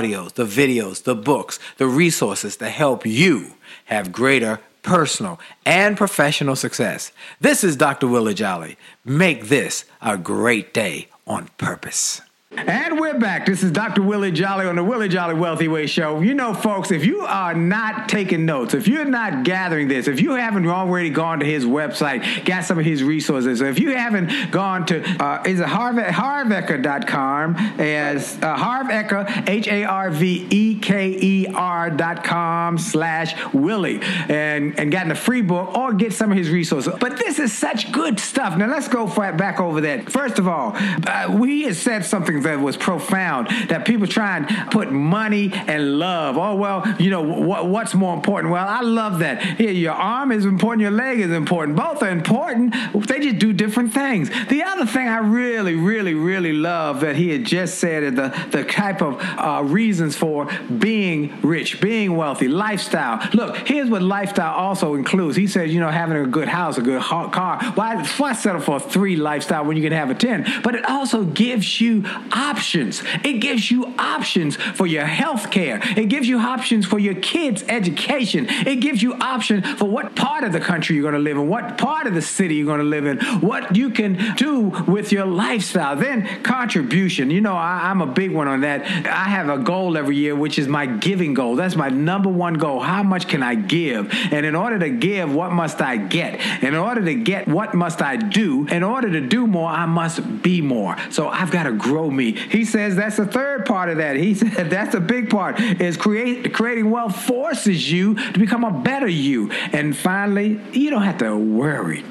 [0.00, 3.52] audios, the videos, the books, the resources to help you
[3.86, 7.12] have greater personal and professional success.
[7.40, 8.08] This is Dr.
[8.08, 8.76] Willie Jolly.
[9.04, 12.22] Make this a great day on purpose.
[12.56, 13.46] And we're back.
[13.46, 14.02] This is Dr.
[14.02, 16.20] Willie Jolly on the Willie Jolly Wealthy Way Show.
[16.20, 20.20] You know, folks, if you are not taking notes, if you're not gathering this, if
[20.20, 24.50] you haven't already gone to his website, got some of his resources, if you haven't
[24.50, 30.78] gone to, uh, is it Harv- harveker.com, as uh, Harveker, H A R V E
[30.80, 36.12] K E R dot com slash Willie, and, and gotten a free book or get
[36.12, 36.92] some of his resources.
[36.98, 38.56] But this is such good stuff.
[38.56, 40.10] Now, let's go back over that.
[40.10, 44.90] First of all, uh, we said something that was profound that people try and put
[44.90, 46.36] money and love.
[46.36, 48.52] Oh, well, you know, what, what's more important?
[48.52, 49.42] Well, I love that.
[49.42, 51.76] Here, your arm is important, your leg is important.
[51.76, 52.74] Both are important.
[53.06, 54.30] They just do different things.
[54.48, 58.28] The other thing I really, really, really love that he had just said is the,
[58.50, 60.48] the type of uh, reasons for
[60.78, 63.26] being rich, being wealthy, lifestyle.
[63.32, 65.36] Look, here's what lifestyle also includes.
[65.36, 67.62] He says, you know, having a good house, a good car.
[67.74, 70.62] Why, why settle for a three lifestyle when you can have a 10?
[70.62, 73.02] But it also gives you options.
[73.24, 75.80] It gives you options for your health care.
[75.96, 78.46] It gives you options for your kids' education.
[78.48, 81.48] It gives you options for what part of the country you're going to live in,
[81.48, 85.12] what part of the city you're going to live in, what you can do with
[85.12, 85.96] your lifestyle.
[85.96, 87.30] Then contribution.
[87.30, 88.82] You know, I, I'm a big one on that.
[89.06, 91.56] I have a goal every year, which is my giving goal.
[91.56, 92.80] That's my number one goal.
[92.80, 94.12] How much can I give?
[94.32, 96.40] And in order to give, what must I get?
[96.62, 98.66] In order to get, what must I do?
[98.68, 100.96] In order to do more, I must be more.
[101.10, 102.32] So I've got to grow me.
[102.32, 104.16] He says that's the third part of that.
[104.16, 108.70] He said that's a big part is create creating wealth forces you to become a
[108.70, 109.50] better you.
[109.50, 112.04] And finally, you don't have to worry.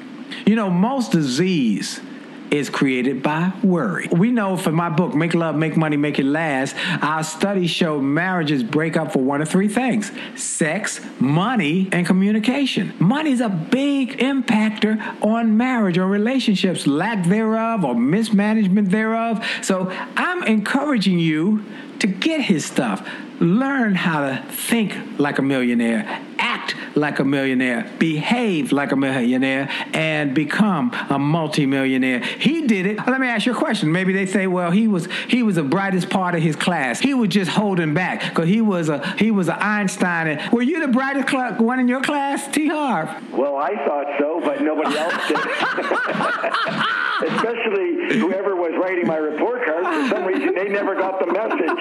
[0.45, 2.01] You know, most disease
[2.51, 4.07] is created by worry.
[4.11, 7.99] We know from my book, Make Love, Make Money, Make It Last, our studies show
[7.99, 12.93] marriages break up for one of three things sex, money, and communication.
[12.99, 19.45] Money is a big impactor on marriage or relationships, lack thereof or mismanagement thereof.
[19.61, 21.63] So I'm encouraging you
[21.99, 23.07] to get his stuff.
[23.39, 29.69] Learn how to think like a millionaire, act like a millionaire, behave like a millionaire,
[29.93, 32.19] and become a multimillionaire.
[32.21, 32.97] He did it.
[33.07, 33.91] Let me ask you a question.
[33.91, 36.99] Maybe they say, well, he was he was the brightest part of his class.
[36.99, 40.27] He was just holding back because he was a he was an Einstein.
[40.27, 42.67] And, were you the brightest cl- one in your class, T.
[42.67, 43.09] Harv?
[43.31, 45.37] Well, I thought so, but nobody else did.
[47.19, 49.87] Especially whoever was writing my report cards.
[49.87, 51.79] For some reason, they never got the message.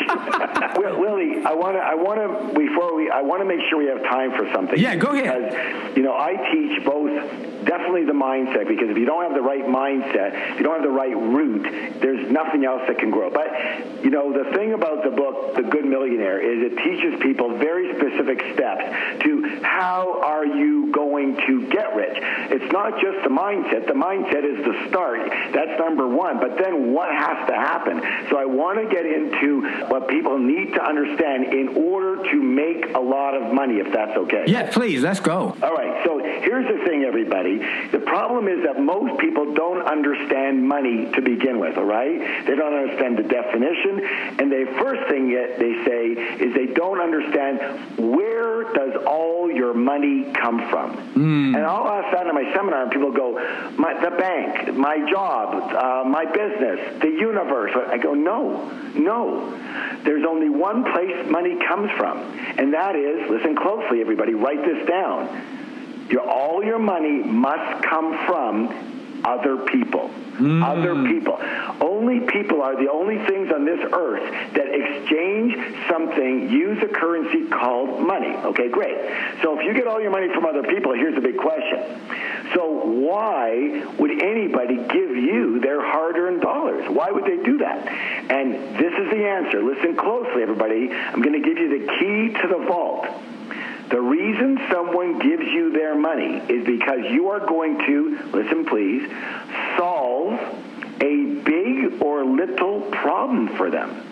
[0.99, 3.87] Willie, I want to, I want to, before we, I want to make sure we
[3.87, 4.79] have time for something.
[4.79, 5.51] Yeah, go ahead.
[5.51, 9.43] Because, you know, I teach both definitely the mindset because if you don't have the
[9.43, 11.63] right mindset, if you don't have the right root,
[12.01, 13.31] there's nothing else that can grow.
[13.31, 13.47] But,
[14.03, 17.95] you know, the thing about the book, The Good Millionaire, is it teaches people very
[17.95, 22.17] specific steps to how are you going to get rich.
[22.51, 23.87] It's not just the mindset.
[23.87, 25.29] The mindset is the start.
[25.53, 26.41] That's number one.
[26.41, 28.01] But then what has to happen?
[28.31, 32.95] So I want to get into what people need to understand in order to make
[32.95, 34.45] a lot of money, if that's okay.
[34.47, 35.55] Yeah, please, let's go.
[35.63, 36.19] All right, so
[36.49, 37.59] here's the thing, everybody.
[37.93, 42.19] The problem is that most people don't understand money to begin with, all right?
[42.47, 44.01] They don't understand the definition,
[44.41, 46.05] and the first thing that they say
[46.43, 47.61] is they don't understand
[47.99, 50.97] where does all your money come from.
[51.55, 53.33] And I'll ask that in my seminar, and people go,
[53.77, 57.73] my, the bank, my job, uh, my business, the universe.
[57.77, 59.51] I go, no, no.
[60.05, 62.19] There's only one place money comes from,
[62.57, 65.58] and that is, listen closely, everybody, write this down.
[66.09, 70.09] Your, all your money must come from other people.
[70.09, 70.63] Hmm.
[70.63, 71.37] Other people.
[71.81, 74.23] Only people are the only things on this earth
[74.55, 75.57] that exchange
[75.89, 78.31] something, use a currency called money.
[78.55, 78.97] Okay, great.
[79.43, 81.83] So if you get all your money from other people, here's a big question.
[82.55, 86.89] So why would anybody give you their hard-earned dollars?
[86.89, 87.89] Why would they do that?
[88.31, 89.63] And this is the answer.
[89.63, 90.93] Listen closely, everybody.
[90.93, 93.07] I'm going to give you the key to the vault.
[93.91, 99.11] The reason someone gives you their money is because you are going to, listen please,
[99.77, 100.35] solve
[101.01, 104.05] a big or little problem for them.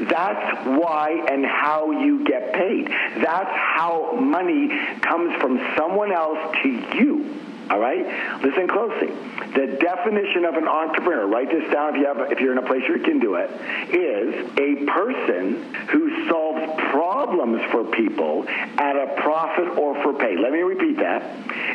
[0.00, 2.88] That's why and how you get paid.
[2.88, 4.68] That's how money
[5.00, 7.47] comes from someone else to you.
[7.70, 8.04] All right?
[8.42, 9.08] Listen closely.
[9.54, 12.66] The definition of an entrepreneur, write this down if you have if you're in a
[12.66, 13.50] place where you can do it,
[13.92, 20.36] is a person who solves problems for people at a profit or for pay.
[20.36, 21.22] Let me repeat that.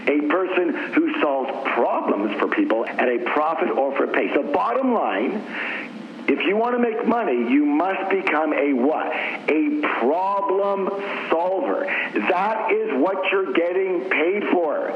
[0.08, 4.34] A person who solves problems for people at a profit or for pay.
[4.34, 5.42] So bottom line,
[6.28, 9.08] if you want to make money, you must become a what?
[9.08, 10.90] A problem
[11.30, 11.86] solver.
[12.30, 14.92] That is what you're getting paid for,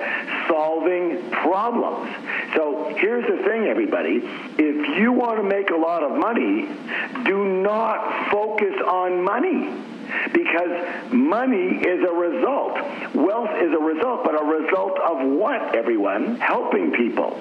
[0.47, 2.09] solving problems.
[2.55, 4.21] So here's the thing, everybody.
[4.57, 6.67] If you want to make a lot of money,
[7.25, 9.96] do not focus on money.
[10.33, 12.73] Because money is a result.
[13.15, 16.35] Wealth is a result, but a result of what, everyone?
[16.37, 17.39] Helping people.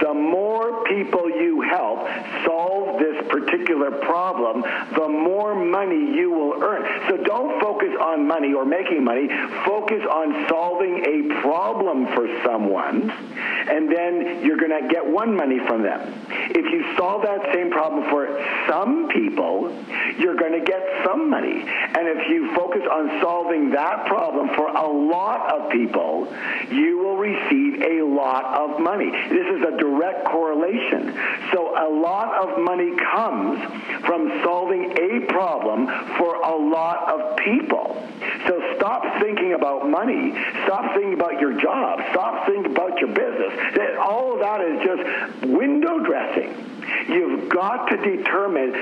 [0.00, 2.06] The more people you help
[2.44, 4.62] solve this particular problem,
[4.94, 6.82] the more money you will earn.
[7.08, 9.28] So don't focus on money or making money.
[9.64, 15.58] Focus on solving a problem for someone, and then you're going to get one money
[15.66, 16.14] from them.
[16.30, 18.26] If you solve that same problem for
[18.68, 19.72] some people,
[20.18, 21.62] you're going to get some money.
[22.00, 26.32] And if you focus on solving that problem for a lot of people,
[26.70, 29.10] you will receive a lot of money.
[29.10, 31.12] This is a direct correlation.
[31.52, 33.60] So a lot of money comes
[34.06, 38.08] from solving a problem for a lot of people.
[38.46, 40.32] So stop thinking about money.
[40.64, 42.00] Stop thinking about your job.
[42.12, 43.76] Stop thinking about your business.
[44.00, 46.69] All of that is just window dressing.
[47.08, 48.72] You've got to determine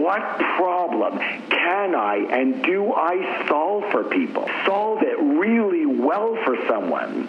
[0.00, 1.18] what problem
[1.50, 4.48] can I and do I solve for people.
[4.64, 7.28] Solve it really well for someone.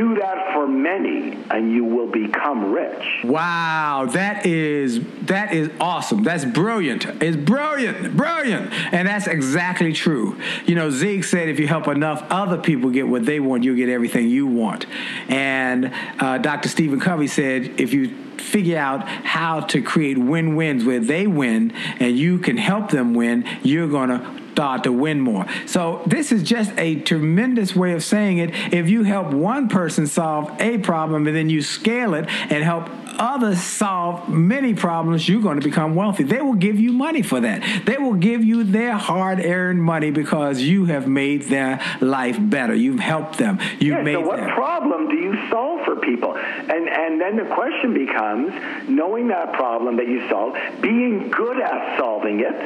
[0.00, 3.06] Do that for many, and you will become rich.
[3.22, 6.22] Wow, that is that is awesome.
[6.22, 7.04] That's brilliant.
[7.22, 10.40] It's brilliant, brilliant, and that's exactly true.
[10.64, 13.76] You know, Zig said if you help enough other people get what they want, you'll
[13.76, 14.86] get everything you want.
[15.28, 16.70] And uh, Dr.
[16.70, 22.16] Stephen Covey said if you figure out how to create win-wins where they win and
[22.16, 25.46] you can help them win, you're gonna start to win more.
[25.64, 28.50] So this is just a tremendous way of saying it.
[28.74, 32.86] If you help one person solve a problem and then you scale it and help
[33.18, 36.24] others solve many problems, you're going to become wealthy.
[36.24, 37.86] They will give you money for that.
[37.86, 42.74] They will give you their hard earned money because you have made their life better.
[42.74, 43.58] You've helped them.
[43.78, 44.50] You've Yeah, made so what them.
[44.50, 46.36] problem do you solve for people?
[46.36, 48.52] And and then the question becomes,
[48.90, 52.56] knowing that problem that you solve, being good at solving it,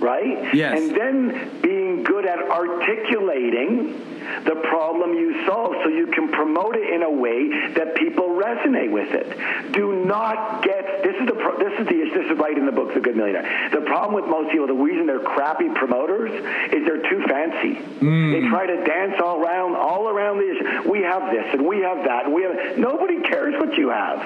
[0.00, 0.54] right?
[0.54, 0.78] Yes.
[0.78, 6.92] And then being good at articulating the problem you solve so you can promote it
[6.94, 9.72] in a way that people resonate with it.
[9.72, 12.22] Do not get this is the this is the issue.
[12.22, 13.70] This is right in the book The Good Millionaire.
[13.72, 16.32] The problem with most people, the reason they're crappy promoters
[16.72, 17.74] is they're too fancy.
[18.00, 18.32] Hmm.
[18.32, 20.90] They try to dance all around all around the issue.
[20.90, 24.20] We have this and we have that and we have nobody cares what you have.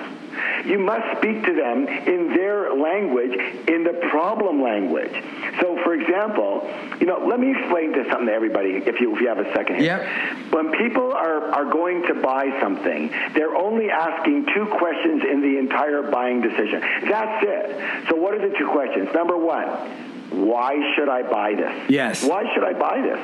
[0.66, 3.32] You must speak to them in their language,
[3.68, 5.12] in the problem language.
[5.60, 9.20] So, for example, you know, let me explain this something to everybody if you if
[9.20, 9.98] you have a second here.
[9.98, 10.03] Yep.
[10.50, 15.58] When people are, are going to buy something, they're only asking two questions in the
[15.58, 16.80] entire buying decision.
[17.08, 18.08] That's it.
[18.08, 19.08] So, what are the two questions?
[19.14, 19.66] Number one,
[20.34, 21.90] why should I buy this?
[21.90, 22.24] Yes.
[22.24, 23.18] Why should I buy this?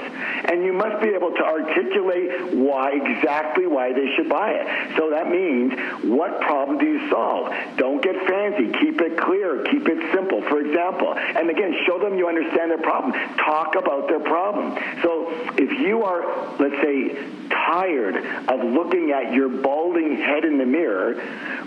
[0.50, 4.96] And you must be able to articulate why exactly why they should buy it.
[4.96, 5.72] So that means
[6.04, 7.52] what problem do you solve?
[7.76, 8.70] Don't get fancy.
[8.80, 9.64] Keep it clear.
[9.64, 10.42] Keep it simple.
[10.42, 13.12] For example, and again, show them you understand their problem.
[13.36, 14.78] Talk about their problem.
[15.02, 17.16] So if you are, let's say,
[17.50, 18.16] tired
[18.48, 21.20] of looking at your balding head in the mirror,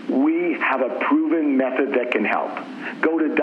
[0.10, 2.52] we have a proven method that can help.
[3.02, 3.36] Go to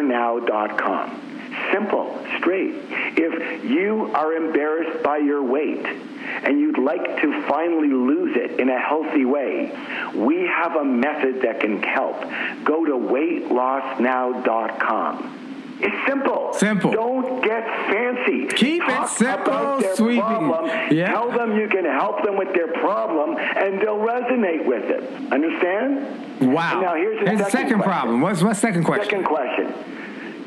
[0.00, 1.28] www.hairnow.com.
[1.70, 2.74] Simple, straight.
[3.16, 8.70] If you are embarrassed by your weight and you'd like to finally lose it in
[8.70, 9.70] a healthy way,
[10.14, 12.22] we have a method that can help.
[12.64, 15.41] Go to weightlossnow.com.
[15.82, 16.52] It's simple.
[16.52, 16.92] Simple.
[16.92, 18.46] Don't get fancy.
[18.54, 20.20] Keep it simple, sweetie.
[20.20, 20.70] problem.
[20.92, 21.10] Yeah.
[21.10, 25.32] Tell them you can help them with their problem, and they'll resonate with it.
[25.32, 26.52] Understand?
[26.52, 26.80] Wow.
[26.80, 28.20] Now here's the second, second problem.
[28.20, 29.06] What's what's second question?
[29.06, 29.74] Second question.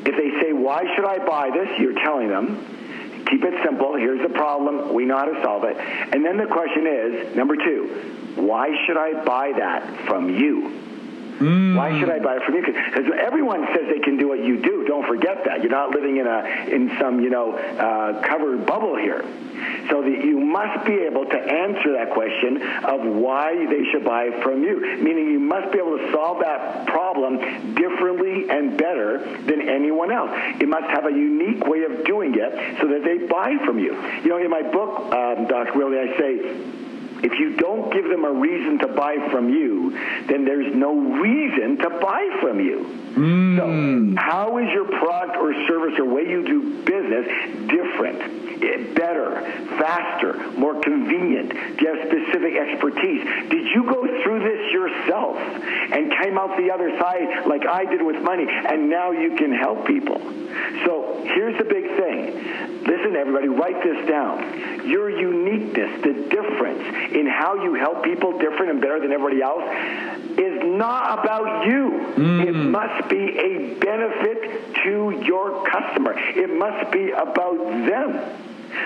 [0.06, 1.78] If they say, why should I buy this?
[1.80, 3.96] You're telling them, keep it simple.
[3.96, 4.94] Here's the problem.
[4.94, 5.76] We know how to solve it.
[5.76, 10.85] And then the question is, number two, why should I buy that from you?
[11.38, 12.62] Why should I buy it from you?
[12.62, 14.84] Because everyone says they can do what you do.
[14.86, 15.60] Don't forget that.
[15.60, 16.38] You're not living in a
[16.72, 19.22] in some you know uh, covered bubble here.
[19.90, 24.30] So that you must be able to answer that question of why they should buy
[24.42, 24.80] from you.
[25.02, 30.30] Meaning you must be able to solve that problem differently and better than anyone else.
[30.60, 33.94] You must have a unique way of doing it so that they buy from you.
[34.22, 35.78] You know, in my book, um, Dr.
[35.78, 36.85] Willie, I say
[37.22, 39.90] if you don't give them a reason to buy from you,
[40.26, 42.84] then there's no reason to buy from you.
[43.16, 47.26] So, how is your product or service or way you do business
[47.66, 48.20] different,
[48.62, 49.40] eh, better,
[49.80, 51.48] faster, more convenient?
[51.78, 53.24] Do you have specific expertise?
[53.48, 58.02] Did you go through this yourself and came out the other side like I did
[58.02, 60.20] with money, and now you can help people?
[60.84, 62.84] So, here's the big thing.
[62.84, 64.86] Listen, everybody, write this down.
[64.86, 69.62] Your uniqueness, the difference in how you help people different and better than everybody else,
[70.38, 71.90] is not about you.
[72.16, 72.46] Mm.
[72.46, 76.14] It must be a benefit to your customer.
[76.16, 78.42] It must be about them.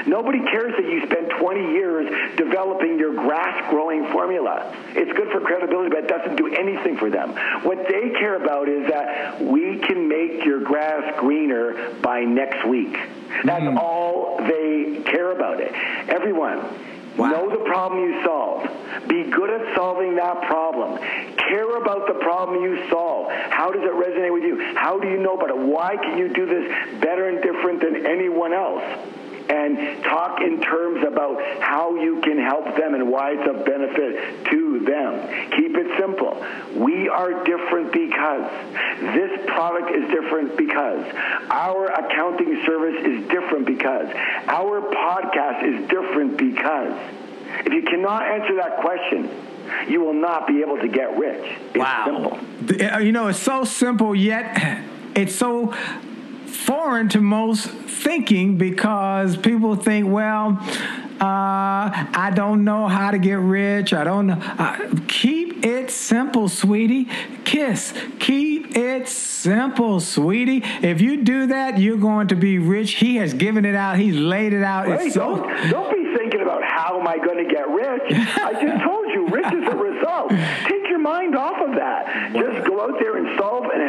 [0.06, 4.74] Nobody cares that you spent 20 years developing your grass growing formula.
[4.90, 7.30] It's good for credibility, but it doesn't do anything for them.
[7.64, 12.96] What they care about is that we can make your grass greener by next week.
[13.44, 13.78] That's mm.
[13.78, 15.72] all they care about it.
[16.08, 16.58] Everyone,
[17.20, 17.30] Wow.
[17.30, 18.62] know the problem you solve.
[19.06, 20.98] Be good at solving that problem.
[21.36, 23.30] Care about the problem you solve.
[23.30, 24.74] How does it resonate with you?
[24.74, 25.58] How do you know about it?
[25.58, 28.82] Why can you do this better and different than anyone else?
[29.50, 34.44] And talk in terms about how you can help them and why it's of benefit
[34.46, 35.50] to them.
[35.50, 36.44] Keep it simple.
[36.76, 38.48] We are different because
[39.14, 41.04] this product is different because
[41.50, 44.06] our accounting service is different because
[44.46, 46.94] our podcast is different because
[47.66, 49.28] if you cannot answer that question,
[49.88, 51.58] you will not be able to get rich.
[51.74, 52.04] It's Wow.
[52.06, 52.86] simple.
[52.94, 54.78] Uh, You know, it's so simple, yet
[55.16, 55.74] it's so
[56.50, 60.58] foreign to most thinking because people think, well,
[61.20, 63.92] uh, I don't know how to get rich.
[63.92, 64.38] I don't know.
[64.40, 67.08] Uh, keep it simple, sweetie.
[67.44, 67.92] Kiss.
[68.20, 70.62] Keep it simple, sweetie.
[70.80, 72.92] If you do that, you're going to be rich.
[72.92, 73.98] He has given it out.
[73.98, 74.88] He's laid it out.
[74.88, 75.06] Right?
[75.06, 78.02] It's so Don't, don't be thinking about how am I going to get rich.
[78.38, 80.30] I just told you, rich is a result.
[80.30, 82.32] Take your mind off of that.
[82.32, 83.80] Just go out there and solve and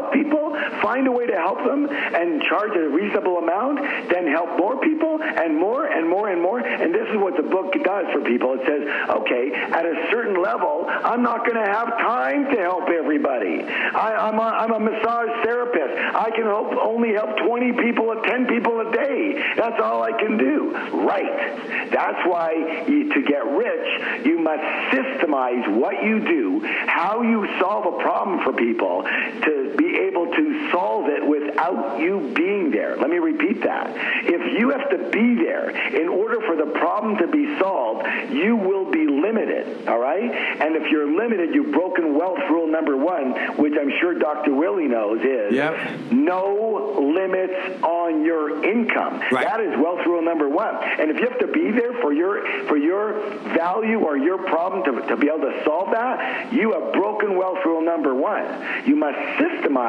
[0.00, 0.56] help people.
[0.82, 3.80] Find a way to help them, and charge a reasonable amount,
[4.10, 6.58] then help more people and more and more and more.
[6.60, 8.54] And this is what the book does for people.
[8.54, 8.82] It says,
[9.20, 13.62] okay, at a certain level, I'm not going to have time to help everybody.
[13.62, 16.16] I, I'm, a, a massage therapist.
[16.16, 19.42] I can help, only help 20 people, or 10 people a day.
[19.56, 20.72] That's all I can do.
[21.04, 21.90] Right.
[21.90, 24.62] That's why you, to get rich, you must
[24.94, 30.70] systemize what you do, how you solve a problem for people, to be able to
[30.70, 32.96] solve it without you being there.
[32.96, 33.90] Let me repeat that.
[34.24, 38.56] If you have to be there in order for the problem to be solved, you
[38.56, 40.30] will be limited, all right?
[40.30, 44.54] And if you're limited, you've broken wealth rule number one, which I'm sure Dr.
[44.54, 46.12] Willie knows is Yep.
[46.12, 49.20] no limits on your income.
[49.32, 49.46] Right.
[49.46, 50.74] That is wealth rule number one.
[50.76, 53.20] And if you have to be there for your for your
[53.54, 57.58] value or your problem to, to be able to solve that, you have broken wealth
[57.64, 58.44] rule number one.
[58.86, 59.79] You must systemize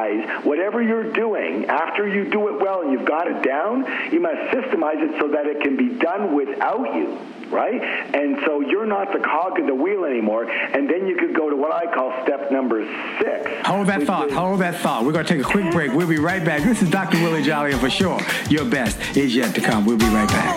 [0.44, 3.84] whatever you're doing after you do it well and you've got it down.
[4.12, 7.18] You must systemize it so that it can be done without you.
[7.50, 7.82] Right?
[7.82, 10.44] And so you're not the cog in the wheel anymore.
[10.50, 12.82] And then you could go to what I call step number
[13.20, 13.66] six.
[13.66, 14.28] Hold that thought.
[14.28, 15.04] is- Hold that thought.
[15.04, 15.92] We're going to take a quick break.
[15.92, 16.62] We'll be right back.
[16.62, 17.22] This is Dr.
[17.22, 18.18] Willie Jolly, and for sure,
[18.48, 19.84] your best is yet to come.
[19.84, 20.56] We'll be right back.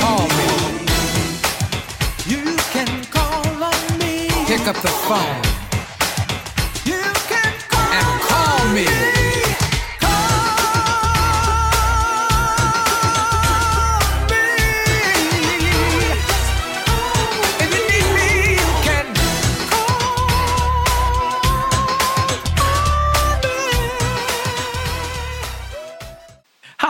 [0.00, 0.46] Call me.
[2.26, 4.28] You can call on me.
[4.46, 5.59] Pick up the phone.
[8.76, 9.19] And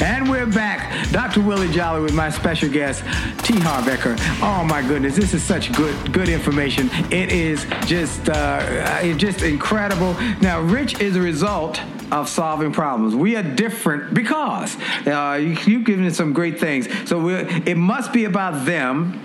[0.00, 1.10] And we're back.
[1.10, 1.40] Dr.
[1.40, 3.02] Willie Jolly with my special guest,
[3.42, 3.58] T.
[3.58, 4.16] Harv Eker.
[4.42, 6.90] Oh my goodness, this is such good good information.
[7.10, 8.58] It is just uh,
[9.02, 10.14] it's just incredible.
[10.40, 11.80] Now, rich is a result
[12.12, 13.14] of solving problems.
[13.14, 14.76] We are different because
[15.06, 16.88] uh, you, you've given us some great things.
[17.08, 19.20] So it must be about them.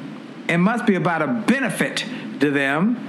[0.48, 2.06] It must be about a benefit
[2.40, 3.08] to them.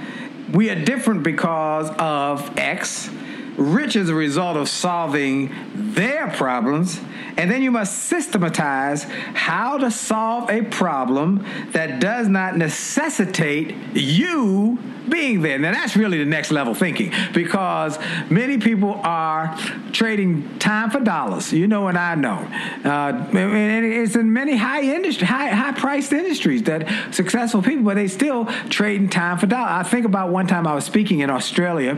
[0.51, 3.09] We are different because of X.
[3.57, 6.99] rich as a result of solving their problems,
[7.37, 14.77] and then you must systematize how to solve a problem that does not necessitate you
[15.09, 15.59] being there.
[15.59, 17.97] Now, that's really the next level thinking because
[18.29, 19.57] many people are
[19.91, 21.51] trading time for dollars.
[21.51, 22.37] You know, and I know.
[22.83, 27.95] Uh, and it's in many high industry, high high priced industries that successful people, but
[27.95, 29.71] they still trading time for dollars.
[29.71, 31.97] I think about one time I was speaking in Australia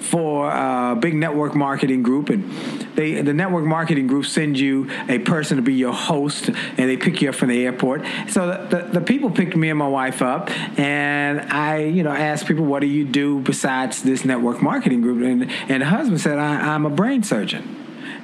[0.00, 2.50] for a big network marketing group, and
[2.94, 6.96] they the network marketing group sends you a person to be your host, and they
[6.96, 8.02] pick you up from the airport.
[8.28, 12.12] So the, the, the people picked me and my wife up, and I, you know,
[12.12, 16.20] asked people, "What do you do besides this network marketing group?" And and the husband
[16.20, 17.76] said, "I'm a brain surgeon."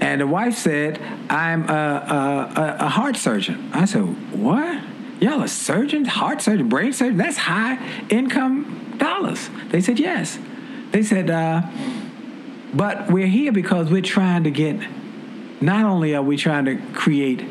[0.03, 1.01] And the wife said,
[1.31, 3.71] I'm a, a, a, heart surgeon.
[3.73, 4.83] I said, What?
[5.21, 7.19] Y'all a surgeon, heart surgeon, brain surgeon?
[7.19, 7.79] That's high
[8.11, 9.49] income dollars.
[9.69, 10.41] They said, Yes.
[10.91, 11.63] They said, uh,
[12.75, 14.81] But we're here because we're trying to get,
[15.61, 17.45] not only are we trying to create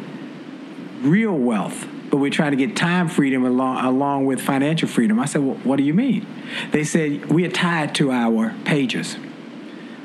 [1.02, 5.20] real wealth, but we're trying to get time freedom along, along with financial freedom.
[5.20, 6.26] I said, well, What do you mean?
[6.72, 9.18] They said, We are tied to our pages,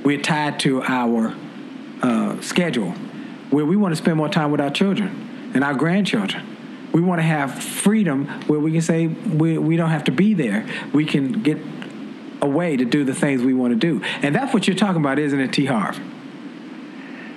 [0.04, 1.34] we're tied to our
[2.02, 2.94] uh, schedule
[3.50, 6.44] where we want to spend more time with our children and our grandchildren.
[6.92, 10.34] We want to have freedom where we can say we, we don't have to be
[10.34, 10.66] there.
[10.92, 11.58] We can get
[12.42, 14.02] a way to do the things we want to do.
[14.22, 15.66] And that's what you're talking about, isn't it, T.
[15.66, 15.98] Harv?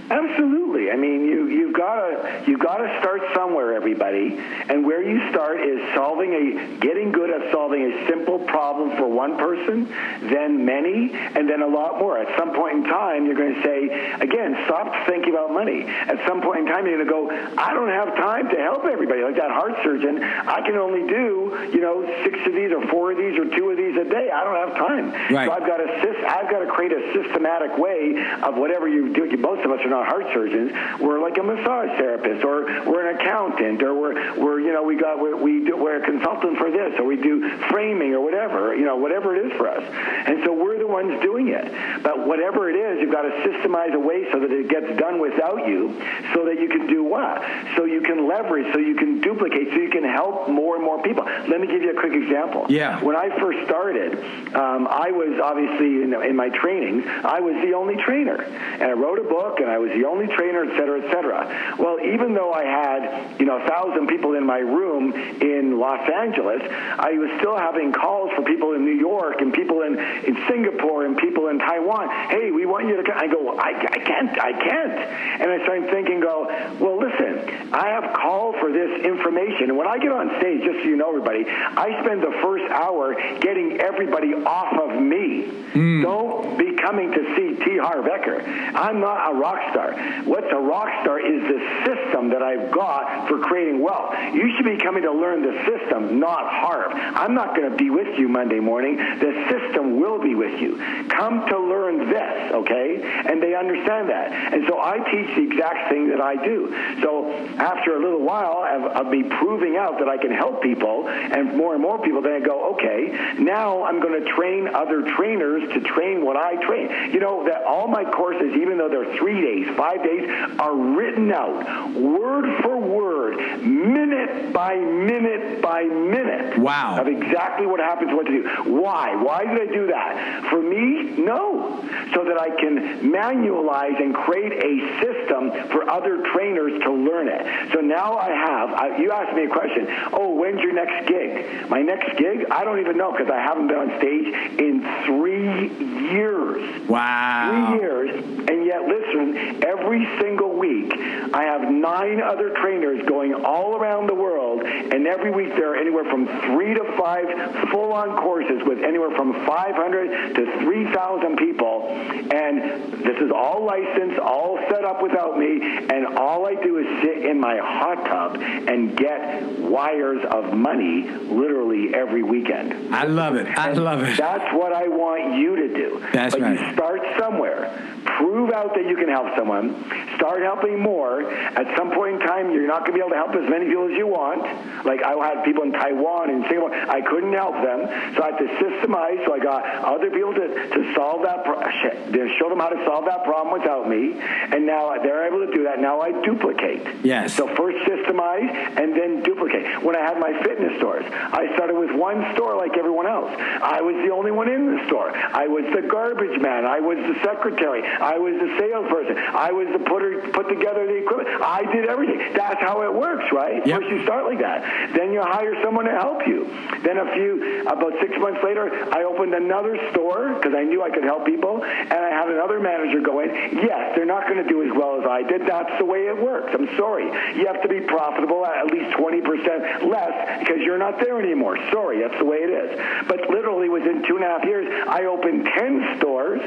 [0.10, 0.92] Absolutely.
[0.92, 1.39] I mean, you
[1.70, 4.38] you've got to you've got to start somewhere, everybody.
[4.70, 9.08] And where you start is solving a getting good at solving a simple problem for
[9.08, 9.86] one person,
[10.30, 12.18] then many, and then a lot more.
[12.18, 15.86] At some point in time, you're going to say, again, stop thinking about money.
[15.86, 18.86] At some point in time, you're going to go, I don't have time to help
[18.86, 19.22] everybody.
[19.22, 23.12] Like that heart surgeon, I can only do you know six of these or four
[23.12, 24.30] of these or two of these a day.
[24.34, 25.12] I don't have time.
[25.30, 25.46] Right.
[25.46, 25.90] So I've got to
[26.26, 29.30] I've got to create a systematic way of whatever you do.
[29.38, 30.72] Most of us are not heart surgeons.
[31.00, 34.96] We're like a massage therapist, or we're an accountant, or we're we're you know we
[34.96, 38.76] got we're, we do, we're a consultant for this, or we do framing or whatever
[38.76, 39.84] you know whatever it is for us.
[39.84, 42.04] And so we're the ones doing it.
[42.04, 45.20] But whatever it is, you've got to systemize a way so that it gets done
[45.20, 46.00] without you,
[46.34, 47.42] so that you can do what?
[47.76, 51.02] So you can leverage, so you can duplicate, so you can help more and more
[51.02, 51.26] people.
[51.26, 52.66] Let me give you a quick example.
[52.70, 53.04] Yeah.
[53.04, 54.14] When I first started,
[54.56, 58.94] um, I was obviously in, in my trainings, I was the only trainer, and I
[58.94, 61.48] wrote a book, and I was the only trainer, et cetera, et cetera.
[61.78, 66.08] Well, even though I had, you know, a thousand people in my room in Los
[66.10, 70.38] Angeles, I was still having calls for people in New York and people in, in
[70.48, 72.10] Singapore and people in Taiwan.
[72.30, 73.18] Hey, we want you to come.
[73.18, 74.94] I go, I, I can't, I can't.
[75.42, 76.48] And I started thinking, go,
[76.80, 79.70] well, listen, I have called for this information.
[79.70, 82.70] And when I get on stage, just so you know, everybody, I spend the first
[82.72, 85.46] hour getting everybody off of me.
[85.74, 86.02] Hmm.
[86.02, 87.78] Don't be coming to see T.
[87.78, 88.44] Harv Eker.
[88.76, 89.94] I'm not a rock star.
[90.24, 94.16] What's a rock star is the system that I've got for creating wealth.
[94.34, 96.92] You should be coming to learn the system, not Harv.
[96.94, 98.98] I'm not going to be with you Monday morning.
[98.98, 100.78] The system will be with you.
[101.10, 103.02] Come to learn this, okay?
[103.26, 104.54] And they understand that.
[104.54, 106.74] And so I teach the exact thing that I do.
[107.02, 111.08] So after a little while of, of me proving out that I can help people
[111.08, 115.02] and more and more people, then I go, okay, now I'm going to train other
[115.16, 117.14] trainers to train what I train.
[117.14, 120.30] You know, that all my courses, even though they're three days, five days,
[120.60, 126.58] are written out word for word, minute by minute by minute.
[126.60, 126.98] Wow.
[127.00, 128.72] Of exactly what happens, what to do.
[128.72, 129.16] Why?
[129.16, 130.48] Why did I do that?
[130.50, 131.82] For me, no.
[132.14, 137.72] So that I can manualize and create a system for other trainers to learn it.
[137.74, 141.70] So now I have, I, you asked me a question, oh, when's your next gig?
[141.70, 142.46] My next gig?
[142.52, 145.70] I don't even know because I haven't been on stage in three
[146.12, 146.90] years.
[146.90, 147.68] Wow.
[147.70, 150.94] Three years, and yet listen, every single week
[151.34, 155.78] I have nine other trainers going all around the world, and every week there are
[155.78, 163.04] anywhere from three to five full-on courses with anywhere from 500 to 3,000 people, and
[163.04, 167.26] this is all licensed, all set up without me, and all I do is sit
[167.26, 172.94] in my hot tub and get wires of money literally every weekend.
[172.94, 173.48] I love it.
[173.58, 174.18] I love it.
[174.18, 176.06] That's what I want you to do.
[176.14, 176.60] That's but right.
[176.60, 178.00] you start somewhere.
[178.18, 179.86] Prove out that you can help someone.
[180.16, 181.09] Start helping more.
[181.18, 183.66] At some point in time, you're not going to be able to help as many
[183.66, 184.46] people as you want.
[184.86, 186.74] Like I had people in Taiwan and Singapore.
[186.74, 189.26] I couldn't help them, so I had to systemize.
[189.26, 191.44] So I got other people to, to solve that.
[191.46, 195.46] Pro- to show them how to solve that problem without me, and now they're able
[195.46, 195.80] to do that.
[195.80, 196.60] Now I duplicate.
[196.84, 197.06] duplicate.
[197.06, 197.36] Yes.
[197.36, 199.84] So first systemize and then duplicate.
[199.84, 203.32] When I had my fitness stores, I started with one store like everyone else.
[203.62, 205.12] I was the only one in the store.
[205.16, 206.66] I was the garbage man.
[206.66, 207.84] I was the secretary.
[207.84, 209.18] I was the salesperson.
[209.18, 211.30] I was the putter, put together the equipment.
[211.42, 212.34] I did everything.
[212.34, 213.66] That's how it works, right?
[213.66, 213.82] Yep.
[213.82, 214.94] First you start like that.
[214.96, 216.50] Then you hire someone to help you.
[216.84, 220.90] Then a few, about six months later, I opened another store because I knew I
[220.90, 223.30] could help people, and I had another manager go in.
[223.62, 225.46] Yes, they're not going to do as well as I did.
[225.48, 226.52] That's the way it works.
[226.54, 227.06] I'm sorry.
[227.38, 231.58] You have to be profitable at at least 20% less because you're not there anymore.
[231.72, 233.08] Sorry, that's the way it is.
[233.08, 236.42] But literally within two and a half years, I opened 10 stores.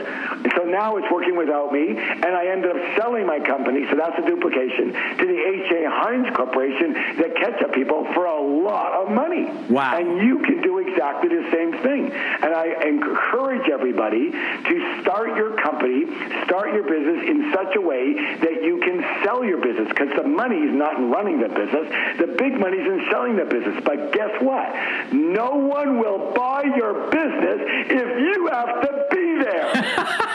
[0.56, 4.18] So now it's working without me, and I ended up selling my company, so that's
[4.18, 5.84] a duplication, to the H.J.
[5.84, 9.44] Heinz Corporation that ketchup people for a lot of money.
[9.68, 9.98] Wow.
[9.98, 12.10] And you can do exactly the same thing.
[12.12, 16.06] And I encourage everybody to start your company,
[16.44, 20.26] start your business in such a way that you can sell your business because the
[20.26, 21.86] money is not in running the business.
[22.18, 23.82] The big money is in selling the business.
[23.84, 24.68] But guess what?
[25.12, 27.60] No one will buy your business
[27.90, 30.28] if you have to be there.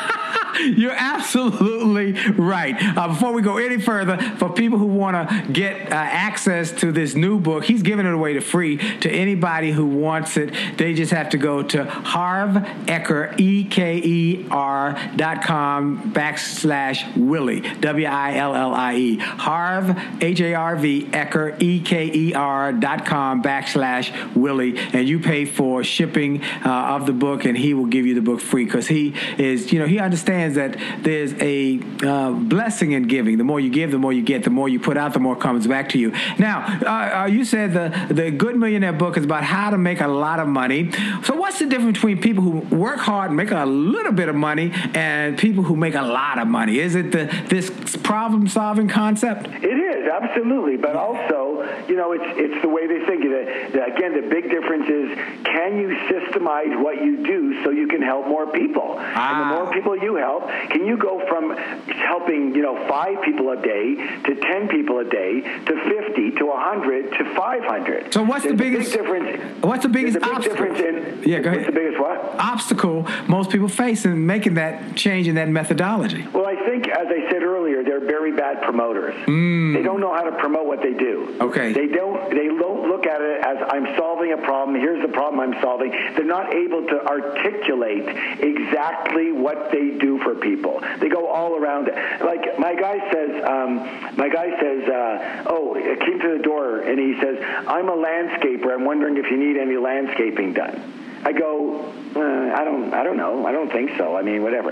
[0.61, 2.75] You're absolutely right.
[2.97, 6.91] Uh, before we go any further, for people who want to get uh, access to
[6.91, 10.53] this new book, he's giving it away to free to anybody who wants it.
[10.77, 12.51] They just have to go to Harv
[12.85, 19.17] Eker, E K E R dot com backslash Willie, W I L L I E.
[19.17, 24.77] Harv, H A R V, Eker, E K E R dot com backslash Willie.
[24.77, 28.21] And you pay for shipping uh, of the book, and he will give you the
[28.21, 33.03] book free because he is, you know, he understands that there's a uh, blessing in
[33.03, 33.37] giving.
[33.37, 34.43] The more you give, the more you get.
[34.43, 36.11] The more you put out, the more comes back to you.
[36.37, 40.01] Now, uh, uh, you said the the Good Millionaire book is about how to make
[40.01, 40.91] a lot of money.
[41.23, 44.35] So, what's the difference between people who work hard and make a little bit of
[44.35, 46.79] money and people who make a lot of money?
[46.79, 49.47] Is it the this problem solving concept?
[49.47, 51.46] It is absolutely, but also,
[51.87, 53.23] you know, it's it's the way they think.
[53.23, 57.87] That, that again, the big difference is can you systemize what you do so you
[57.87, 58.97] can help more people?
[58.99, 59.55] And the Ah.
[59.63, 61.55] more people you help, can you go from
[61.87, 63.95] helping you know five people a day
[64.25, 68.13] to ten people a day to fifty to hundred to five hundred?
[68.13, 69.63] So what's the There's biggest- big difference?
[69.63, 70.65] what's the biggest big obstacle?
[70.65, 70.79] difference
[71.23, 71.73] in Yeah, go what's ahead.
[71.73, 72.35] the biggest what?
[72.39, 76.25] Obstacle most people face in making that change in that methodology.
[76.33, 79.15] Well, I think, as I said earlier, they're very bad promoters.
[79.25, 81.35] They don't know how to promote what they do.
[81.41, 81.56] Okay.
[81.73, 82.29] They don't.
[82.29, 84.79] They don't look at it as I'm solving a problem.
[84.79, 85.91] Here's the problem I'm solving.
[85.91, 88.07] They're not able to articulate
[88.39, 90.81] exactly what they do for people.
[90.99, 91.95] They go all around it.
[92.23, 93.43] Like my guy says.
[93.43, 93.77] Um,
[94.17, 97.37] my guy says, uh, "Oh, it came to the door, and he says,
[97.67, 98.73] I'm a landscaper.
[98.73, 100.93] I'm wondering if you need any landscaping done."
[101.23, 102.19] I go, uh,
[102.55, 103.45] I don't, I don't know.
[103.45, 104.15] I don't think so.
[104.15, 104.71] I mean, whatever,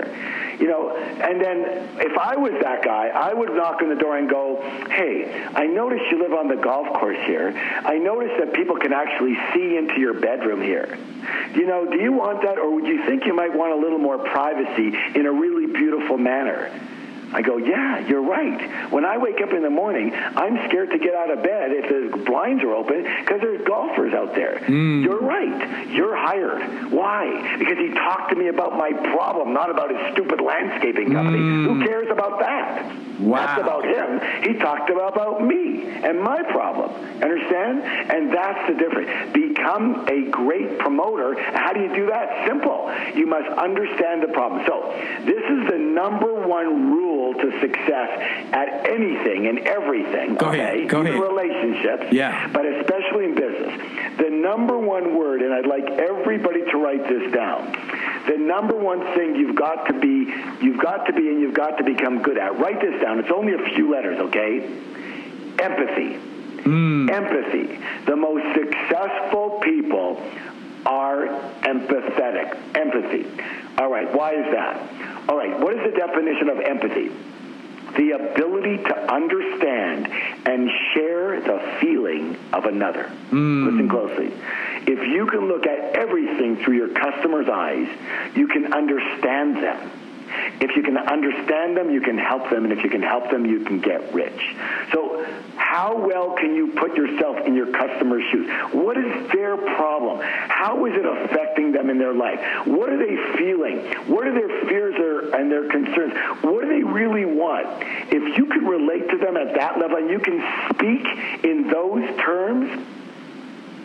[0.58, 0.96] you know.
[0.96, 1.60] And then
[2.00, 4.60] if I was that guy, I would knock on the door and go,
[4.90, 7.52] Hey, I notice you live on the golf course here.
[7.56, 10.98] I notice that people can actually see into your bedroom here.
[11.54, 13.98] You know, do you want that, or would you think you might want a little
[13.98, 16.70] more privacy in a really beautiful manner?
[17.32, 18.92] I go, yeah, you're right.
[18.92, 21.88] When I wake up in the morning, I'm scared to get out of bed if
[21.88, 24.60] the blinds are open because there's golfers out there.
[24.64, 25.02] Hmm.
[25.02, 25.88] You're right.
[25.90, 26.92] You're hired.
[26.92, 27.56] Why?
[27.58, 31.38] Because he talked to me about my problem, not about his stupid landscaping company.
[31.38, 31.66] Hmm.
[31.66, 33.06] Who cares about that?
[33.20, 33.46] Wow.
[33.46, 34.20] That's about him.
[34.42, 36.90] He talked about, about me and my problem.
[37.22, 37.82] Understand?
[37.82, 39.32] And that's the difference.
[39.32, 41.40] Become a great promoter.
[41.40, 42.46] How do you do that?
[42.46, 42.92] Simple.
[43.14, 44.64] You must understand the problem.
[44.66, 44.92] So
[45.24, 48.10] this is the number one rule to success
[48.52, 50.34] at anything and everything.
[50.36, 50.60] Go okay?
[50.60, 50.88] ahead.
[50.88, 51.22] Go Even ahead.
[51.22, 52.12] relationships.
[52.12, 52.48] Yeah.
[52.52, 54.16] But especially in business.
[54.18, 57.72] The number one word, and I'd like everybody to write this down.
[58.28, 60.32] The number one thing you've got to be,
[60.64, 62.58] you've got to be, and you've got to become good at.
[62.58, 63.18] Write this down.
[63.18, 64.62] It's only a few letters, okay?
[65.58, 66.14] Empathy.
[66.62, 67.08] Hmm.
[67.08, 67.78] Empathy.
[68.06, 70.20] The most successful people
[70.84, 71.26] are
[71.62, 72.56] empathetic.
[72.76, 73.26] Empathy.
[73.78, 75.15] All right, why is that?
[75.28, 77.10] All right, what is the definition of empathy?
[77.96, 80.08] The ability to understand
[80.46, 83.08] and share the feeling of another.
[83.08, 83.64] Hmm.
[83.66, 84.32] Listen closely.
[84.86, 87.88] If you can look at everything through your customer's eyes,
[88.34, 89.90] you can understand them.
[90.60, 93.46] If you can understand them, you can help them, and if you can help them,
[93.46, 94.56] you can get rich.
[94.92, 95.24] So,
[95.56, 98.48] how well can you put yourself in your customer's shoes?
[98.72, 100.20] What is their problem?
[100.22, 102.40] How is it affecting them in their life?
[102.66, 103.78] What are they feeling?
[104.08, 104.86] What are their fears
[105.36, 106.14] and their concerns?
[106.42, 107.66] What do they really want?
[108.10, 110.40] If you can relate to them at that level and you can
[110.74, 112.86] speak in those terms,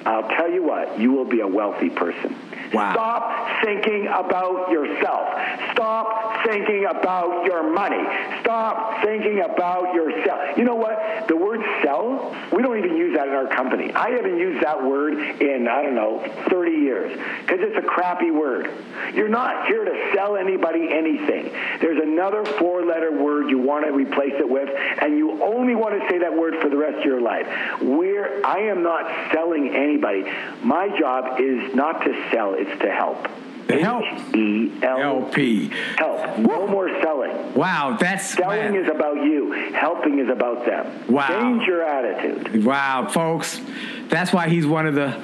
[0.05, 2.35] I'll tell you what, you will be a wealthy person.
[2.73, 2.93] Wow.
[2.93, 5.27] Stop thinking about yourself.
[5.73, 8.01] Stop thinking about your money.
[8.41, 10.57] Stop thinking about yourself.
[10.57, 11.27] You know what?
[11.27, 13.93] The word sell, we don't even use that in our company.
[13.93, 17.11] I haven't used that word in, I don't know, 30 years
[17.41, 18.71] because it's a crappy word.
[19.13, 21.51] You're not here to sell anybody anything.
[21.79, 24.69] There's another four letter word you want to replace it with,
[25.01, 27.47] and you only want to say that word for the rest of your life.
[27.81, 30.23] Where I am not selling anybody.
[30.63, 33.27] My job is not to sell, it's to help.
[33.69, 34.03] Help.
[34.35, 35.69] E L LP.
[35.97, 36.37] Help.
[36.39, 37.53] No more selling.
[37.53, 39.51] Wow, that's Selling is about you.
[39.73, 41.05] Helping is about them.
[41.07, 41.27] Wow.
[41.27, 42.65] Change your attitude.
[42.65, 43.61] Wow, folks.
[44.09, 45.21] That's why he's one of the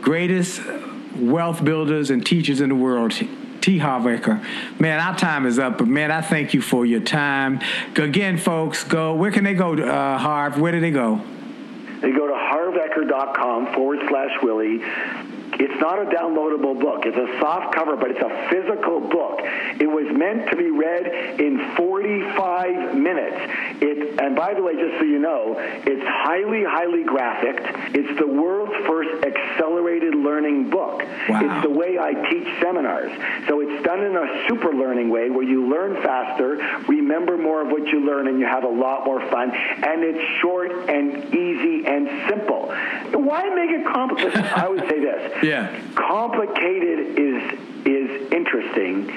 [0.00, 0.60] greatest
[1.16, 3.12] wealth builders and teachers in the world.
[3.12, 3.78] T.
[3.78, 4.44] Harv Eker.
[4.78, 7.60] Man, our time is up, but man, I thank you for your time.
[7.96, 9.14] Again, folks, go.
[9.14, 10.60] Where can they go, uh, Harv?
[10.60, 11.22] Where do they go?
[12.02, 14.82] They go to harveker.com forward slash Willie.
[15.58, 17.06] It's not a downloadable book.
[17.06, 19.40] It's a soft cover, but it's a physical book.
[19.78, 23.36] It was meant to be read in 45 minutes.
[23.80, 27.60] It, and by the way, just so you know, it's highly, highly graphic.
[27.94, 31.02] It's the world's first accelerated learning book.
[31.28, 31.40] Wow.
[31.42, 33.12] It's the way I teach seminars.
[33.48, 36.56] So it's done in a super learning way where you learn faster,
[36.88, 39.52] remember more of what you learn, and you have a lot more fun.
[39.52, 42.74] And it's short and easy and simple.
[43.12, 44.36] Why make it complicated?
[44.36, 45.43] I would say this.
[45.44, 45.78] Yeah.
[45.94, 49.12] Complicated is is interesting.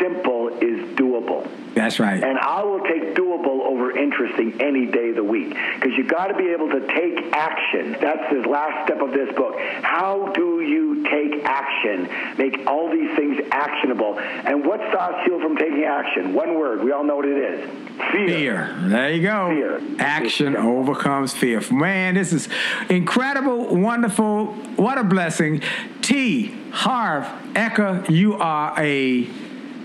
[0.00, 1.48] Simple is doable.
[1.74, 2.22] That's right.
[2.22, 6.26] And I will take doable over interesting any day of the week because you got
[6.26, 7.96] to be able to take action.
[8.00, 9.54] That's the last step of this book.
[9.82, 12.08] How do you take action?
[12.38, 14.18] Make all these things actionable.
[14.18, 16.34] And what stops you from taking action?
[16.34, 16.82] One word.
[16.82, 17.70] We all know what it is.
[18.12, 18.28] Fear.
[18.28, 18.76] Fear.
[18.88, 19.48] There you go.
[19.48, 19.80] Fear.
[20.00, 21.60] Action overcomes fear.
[21.70, 22.48] Man, this is
[22.88, 24.46] incredible, wonderful.
[24.76, 25.62] What a blessing.
[26.02, 26.54] T.
[26.70, 29.28] Harv Eker, you are a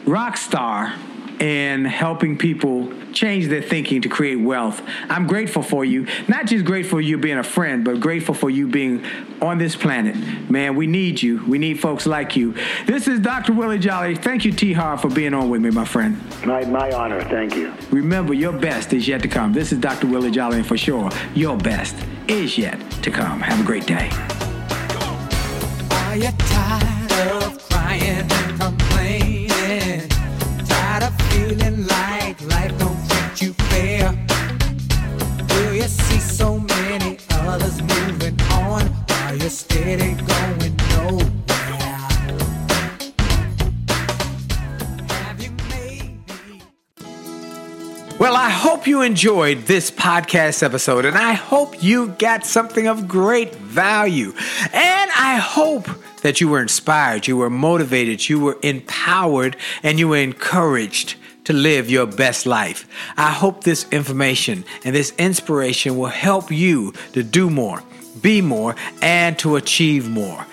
[0.05, 0.93] rock star
[1.39, 4.81] in helping people change their thinking to create wealth.
[5.09, 6.07] I'm grateful for you.
[6.27, 9.03] Not just grateful for you being a friend, but grateful for you being
[9.41, 10.15] on this planet.
[10.49, 11.43] Man, we need you.
[11.45, 12.55] We need folks like you.
[12.85, 13.53] This is Dr.
[13.53, 14.15] Willie Jolly.
[14.15, 14.73] Thank you, T.
[14.73, 16.19] Harv, for being on with me, my friend.
[16.45, 17.23] My, my honor.
[17.23, 17.73] Thank you.
[17.91, 19.53] Remember, your best is yet to come.
[19.53, 20.07] This is Dr.
[20.07, 21.95] Willie Jolly, and for sure, your best
[22.27, 23.39] is yet to come.
[23.41, 24.09] Have a great day.
[25.91, 28.84] Are you tired of crying
[31.35, 34.11] feeling like life don't treat you fair?
[35.47, 39.05] Do you see so many others moving on
[39.39, 41.29] you're steady going nowhere?
[45.37, 45.51] You
[48.17, 53.07] Well, I hope you enjoyed this podcast episode, and I hope you got something of
[53.09, 54.33] great value.
[54.71, 55.89] And I hope
[56.21, 61.53] that you were inspired, you were motivated, you were empowered, and you were encouraged to
[61.53, 62.87] live your best life.
[63.17, 67.81] I hope this information and this inspiration will help you to do more,
[68.21, 70.45] be more, and to achieve more.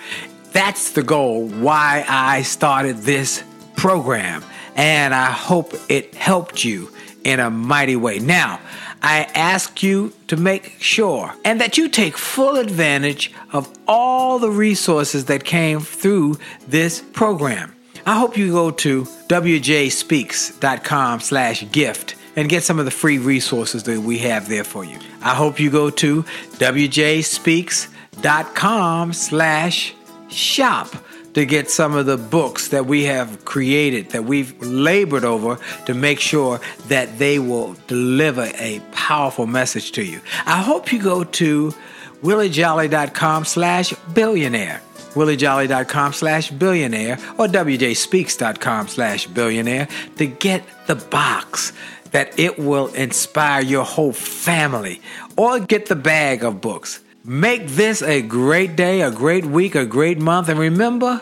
[0.53, 3.43] That's the goal why I started this
[3.75, 4.43] program,
[4.75, 6.91] and I hope it helped you
[7.23, 8.19] in a mighty way.
[8.19, 8.59] Now,
[9.01, 14.49] I ask you to make sure and that you take full advantage of all the
[14.49, 16.37] resources that came through
[16.67, 17.75] this program.
[18.05, 23.83] I hope you go to wjspeaks.com slash gift and get some of the free resources
[23.83, 24.99] that we have there for you.
[25.21, 29.93] I hope you go to wjspeaks.com slash
[30.29, 30.95] shop
[31.33, 35.93] to get some of the books that we have created, that we've labored over to
[35.93, 40.19] make sure that they will deliver a powerful message to you.
[40.45, 41.73] I hope you go to
[42.21, 44.81] williejolly.com slash billionaire
[45.13, 49.87] williejolly.com slash billionaire or wjspeaks.com slash billionaire
[50.17, 51.73] to get the box
[52.11, 55.01] that it will inspire your whole family
[55.35, 57.01] or get the bag of books.
[57.25, 60.49] Make this a great day, a great week, a great month.
[60.49, 61.21] And remember,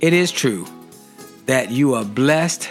[0.00, 0.66] it is true
[1.46, 2.70] that you are blessed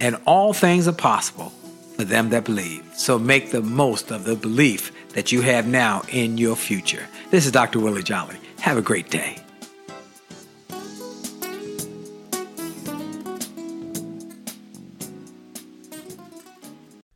[0.00, 1.52] and all things are possible
[1.96, 2.84] for them that believe.
[2.94, 7.06] So make the most of the belief that you have now in your future.
[7.30, 7.80] This is Dr.
[7.80, 8.36] Willie Jolly.
[8.60, 9.43] Have a great day.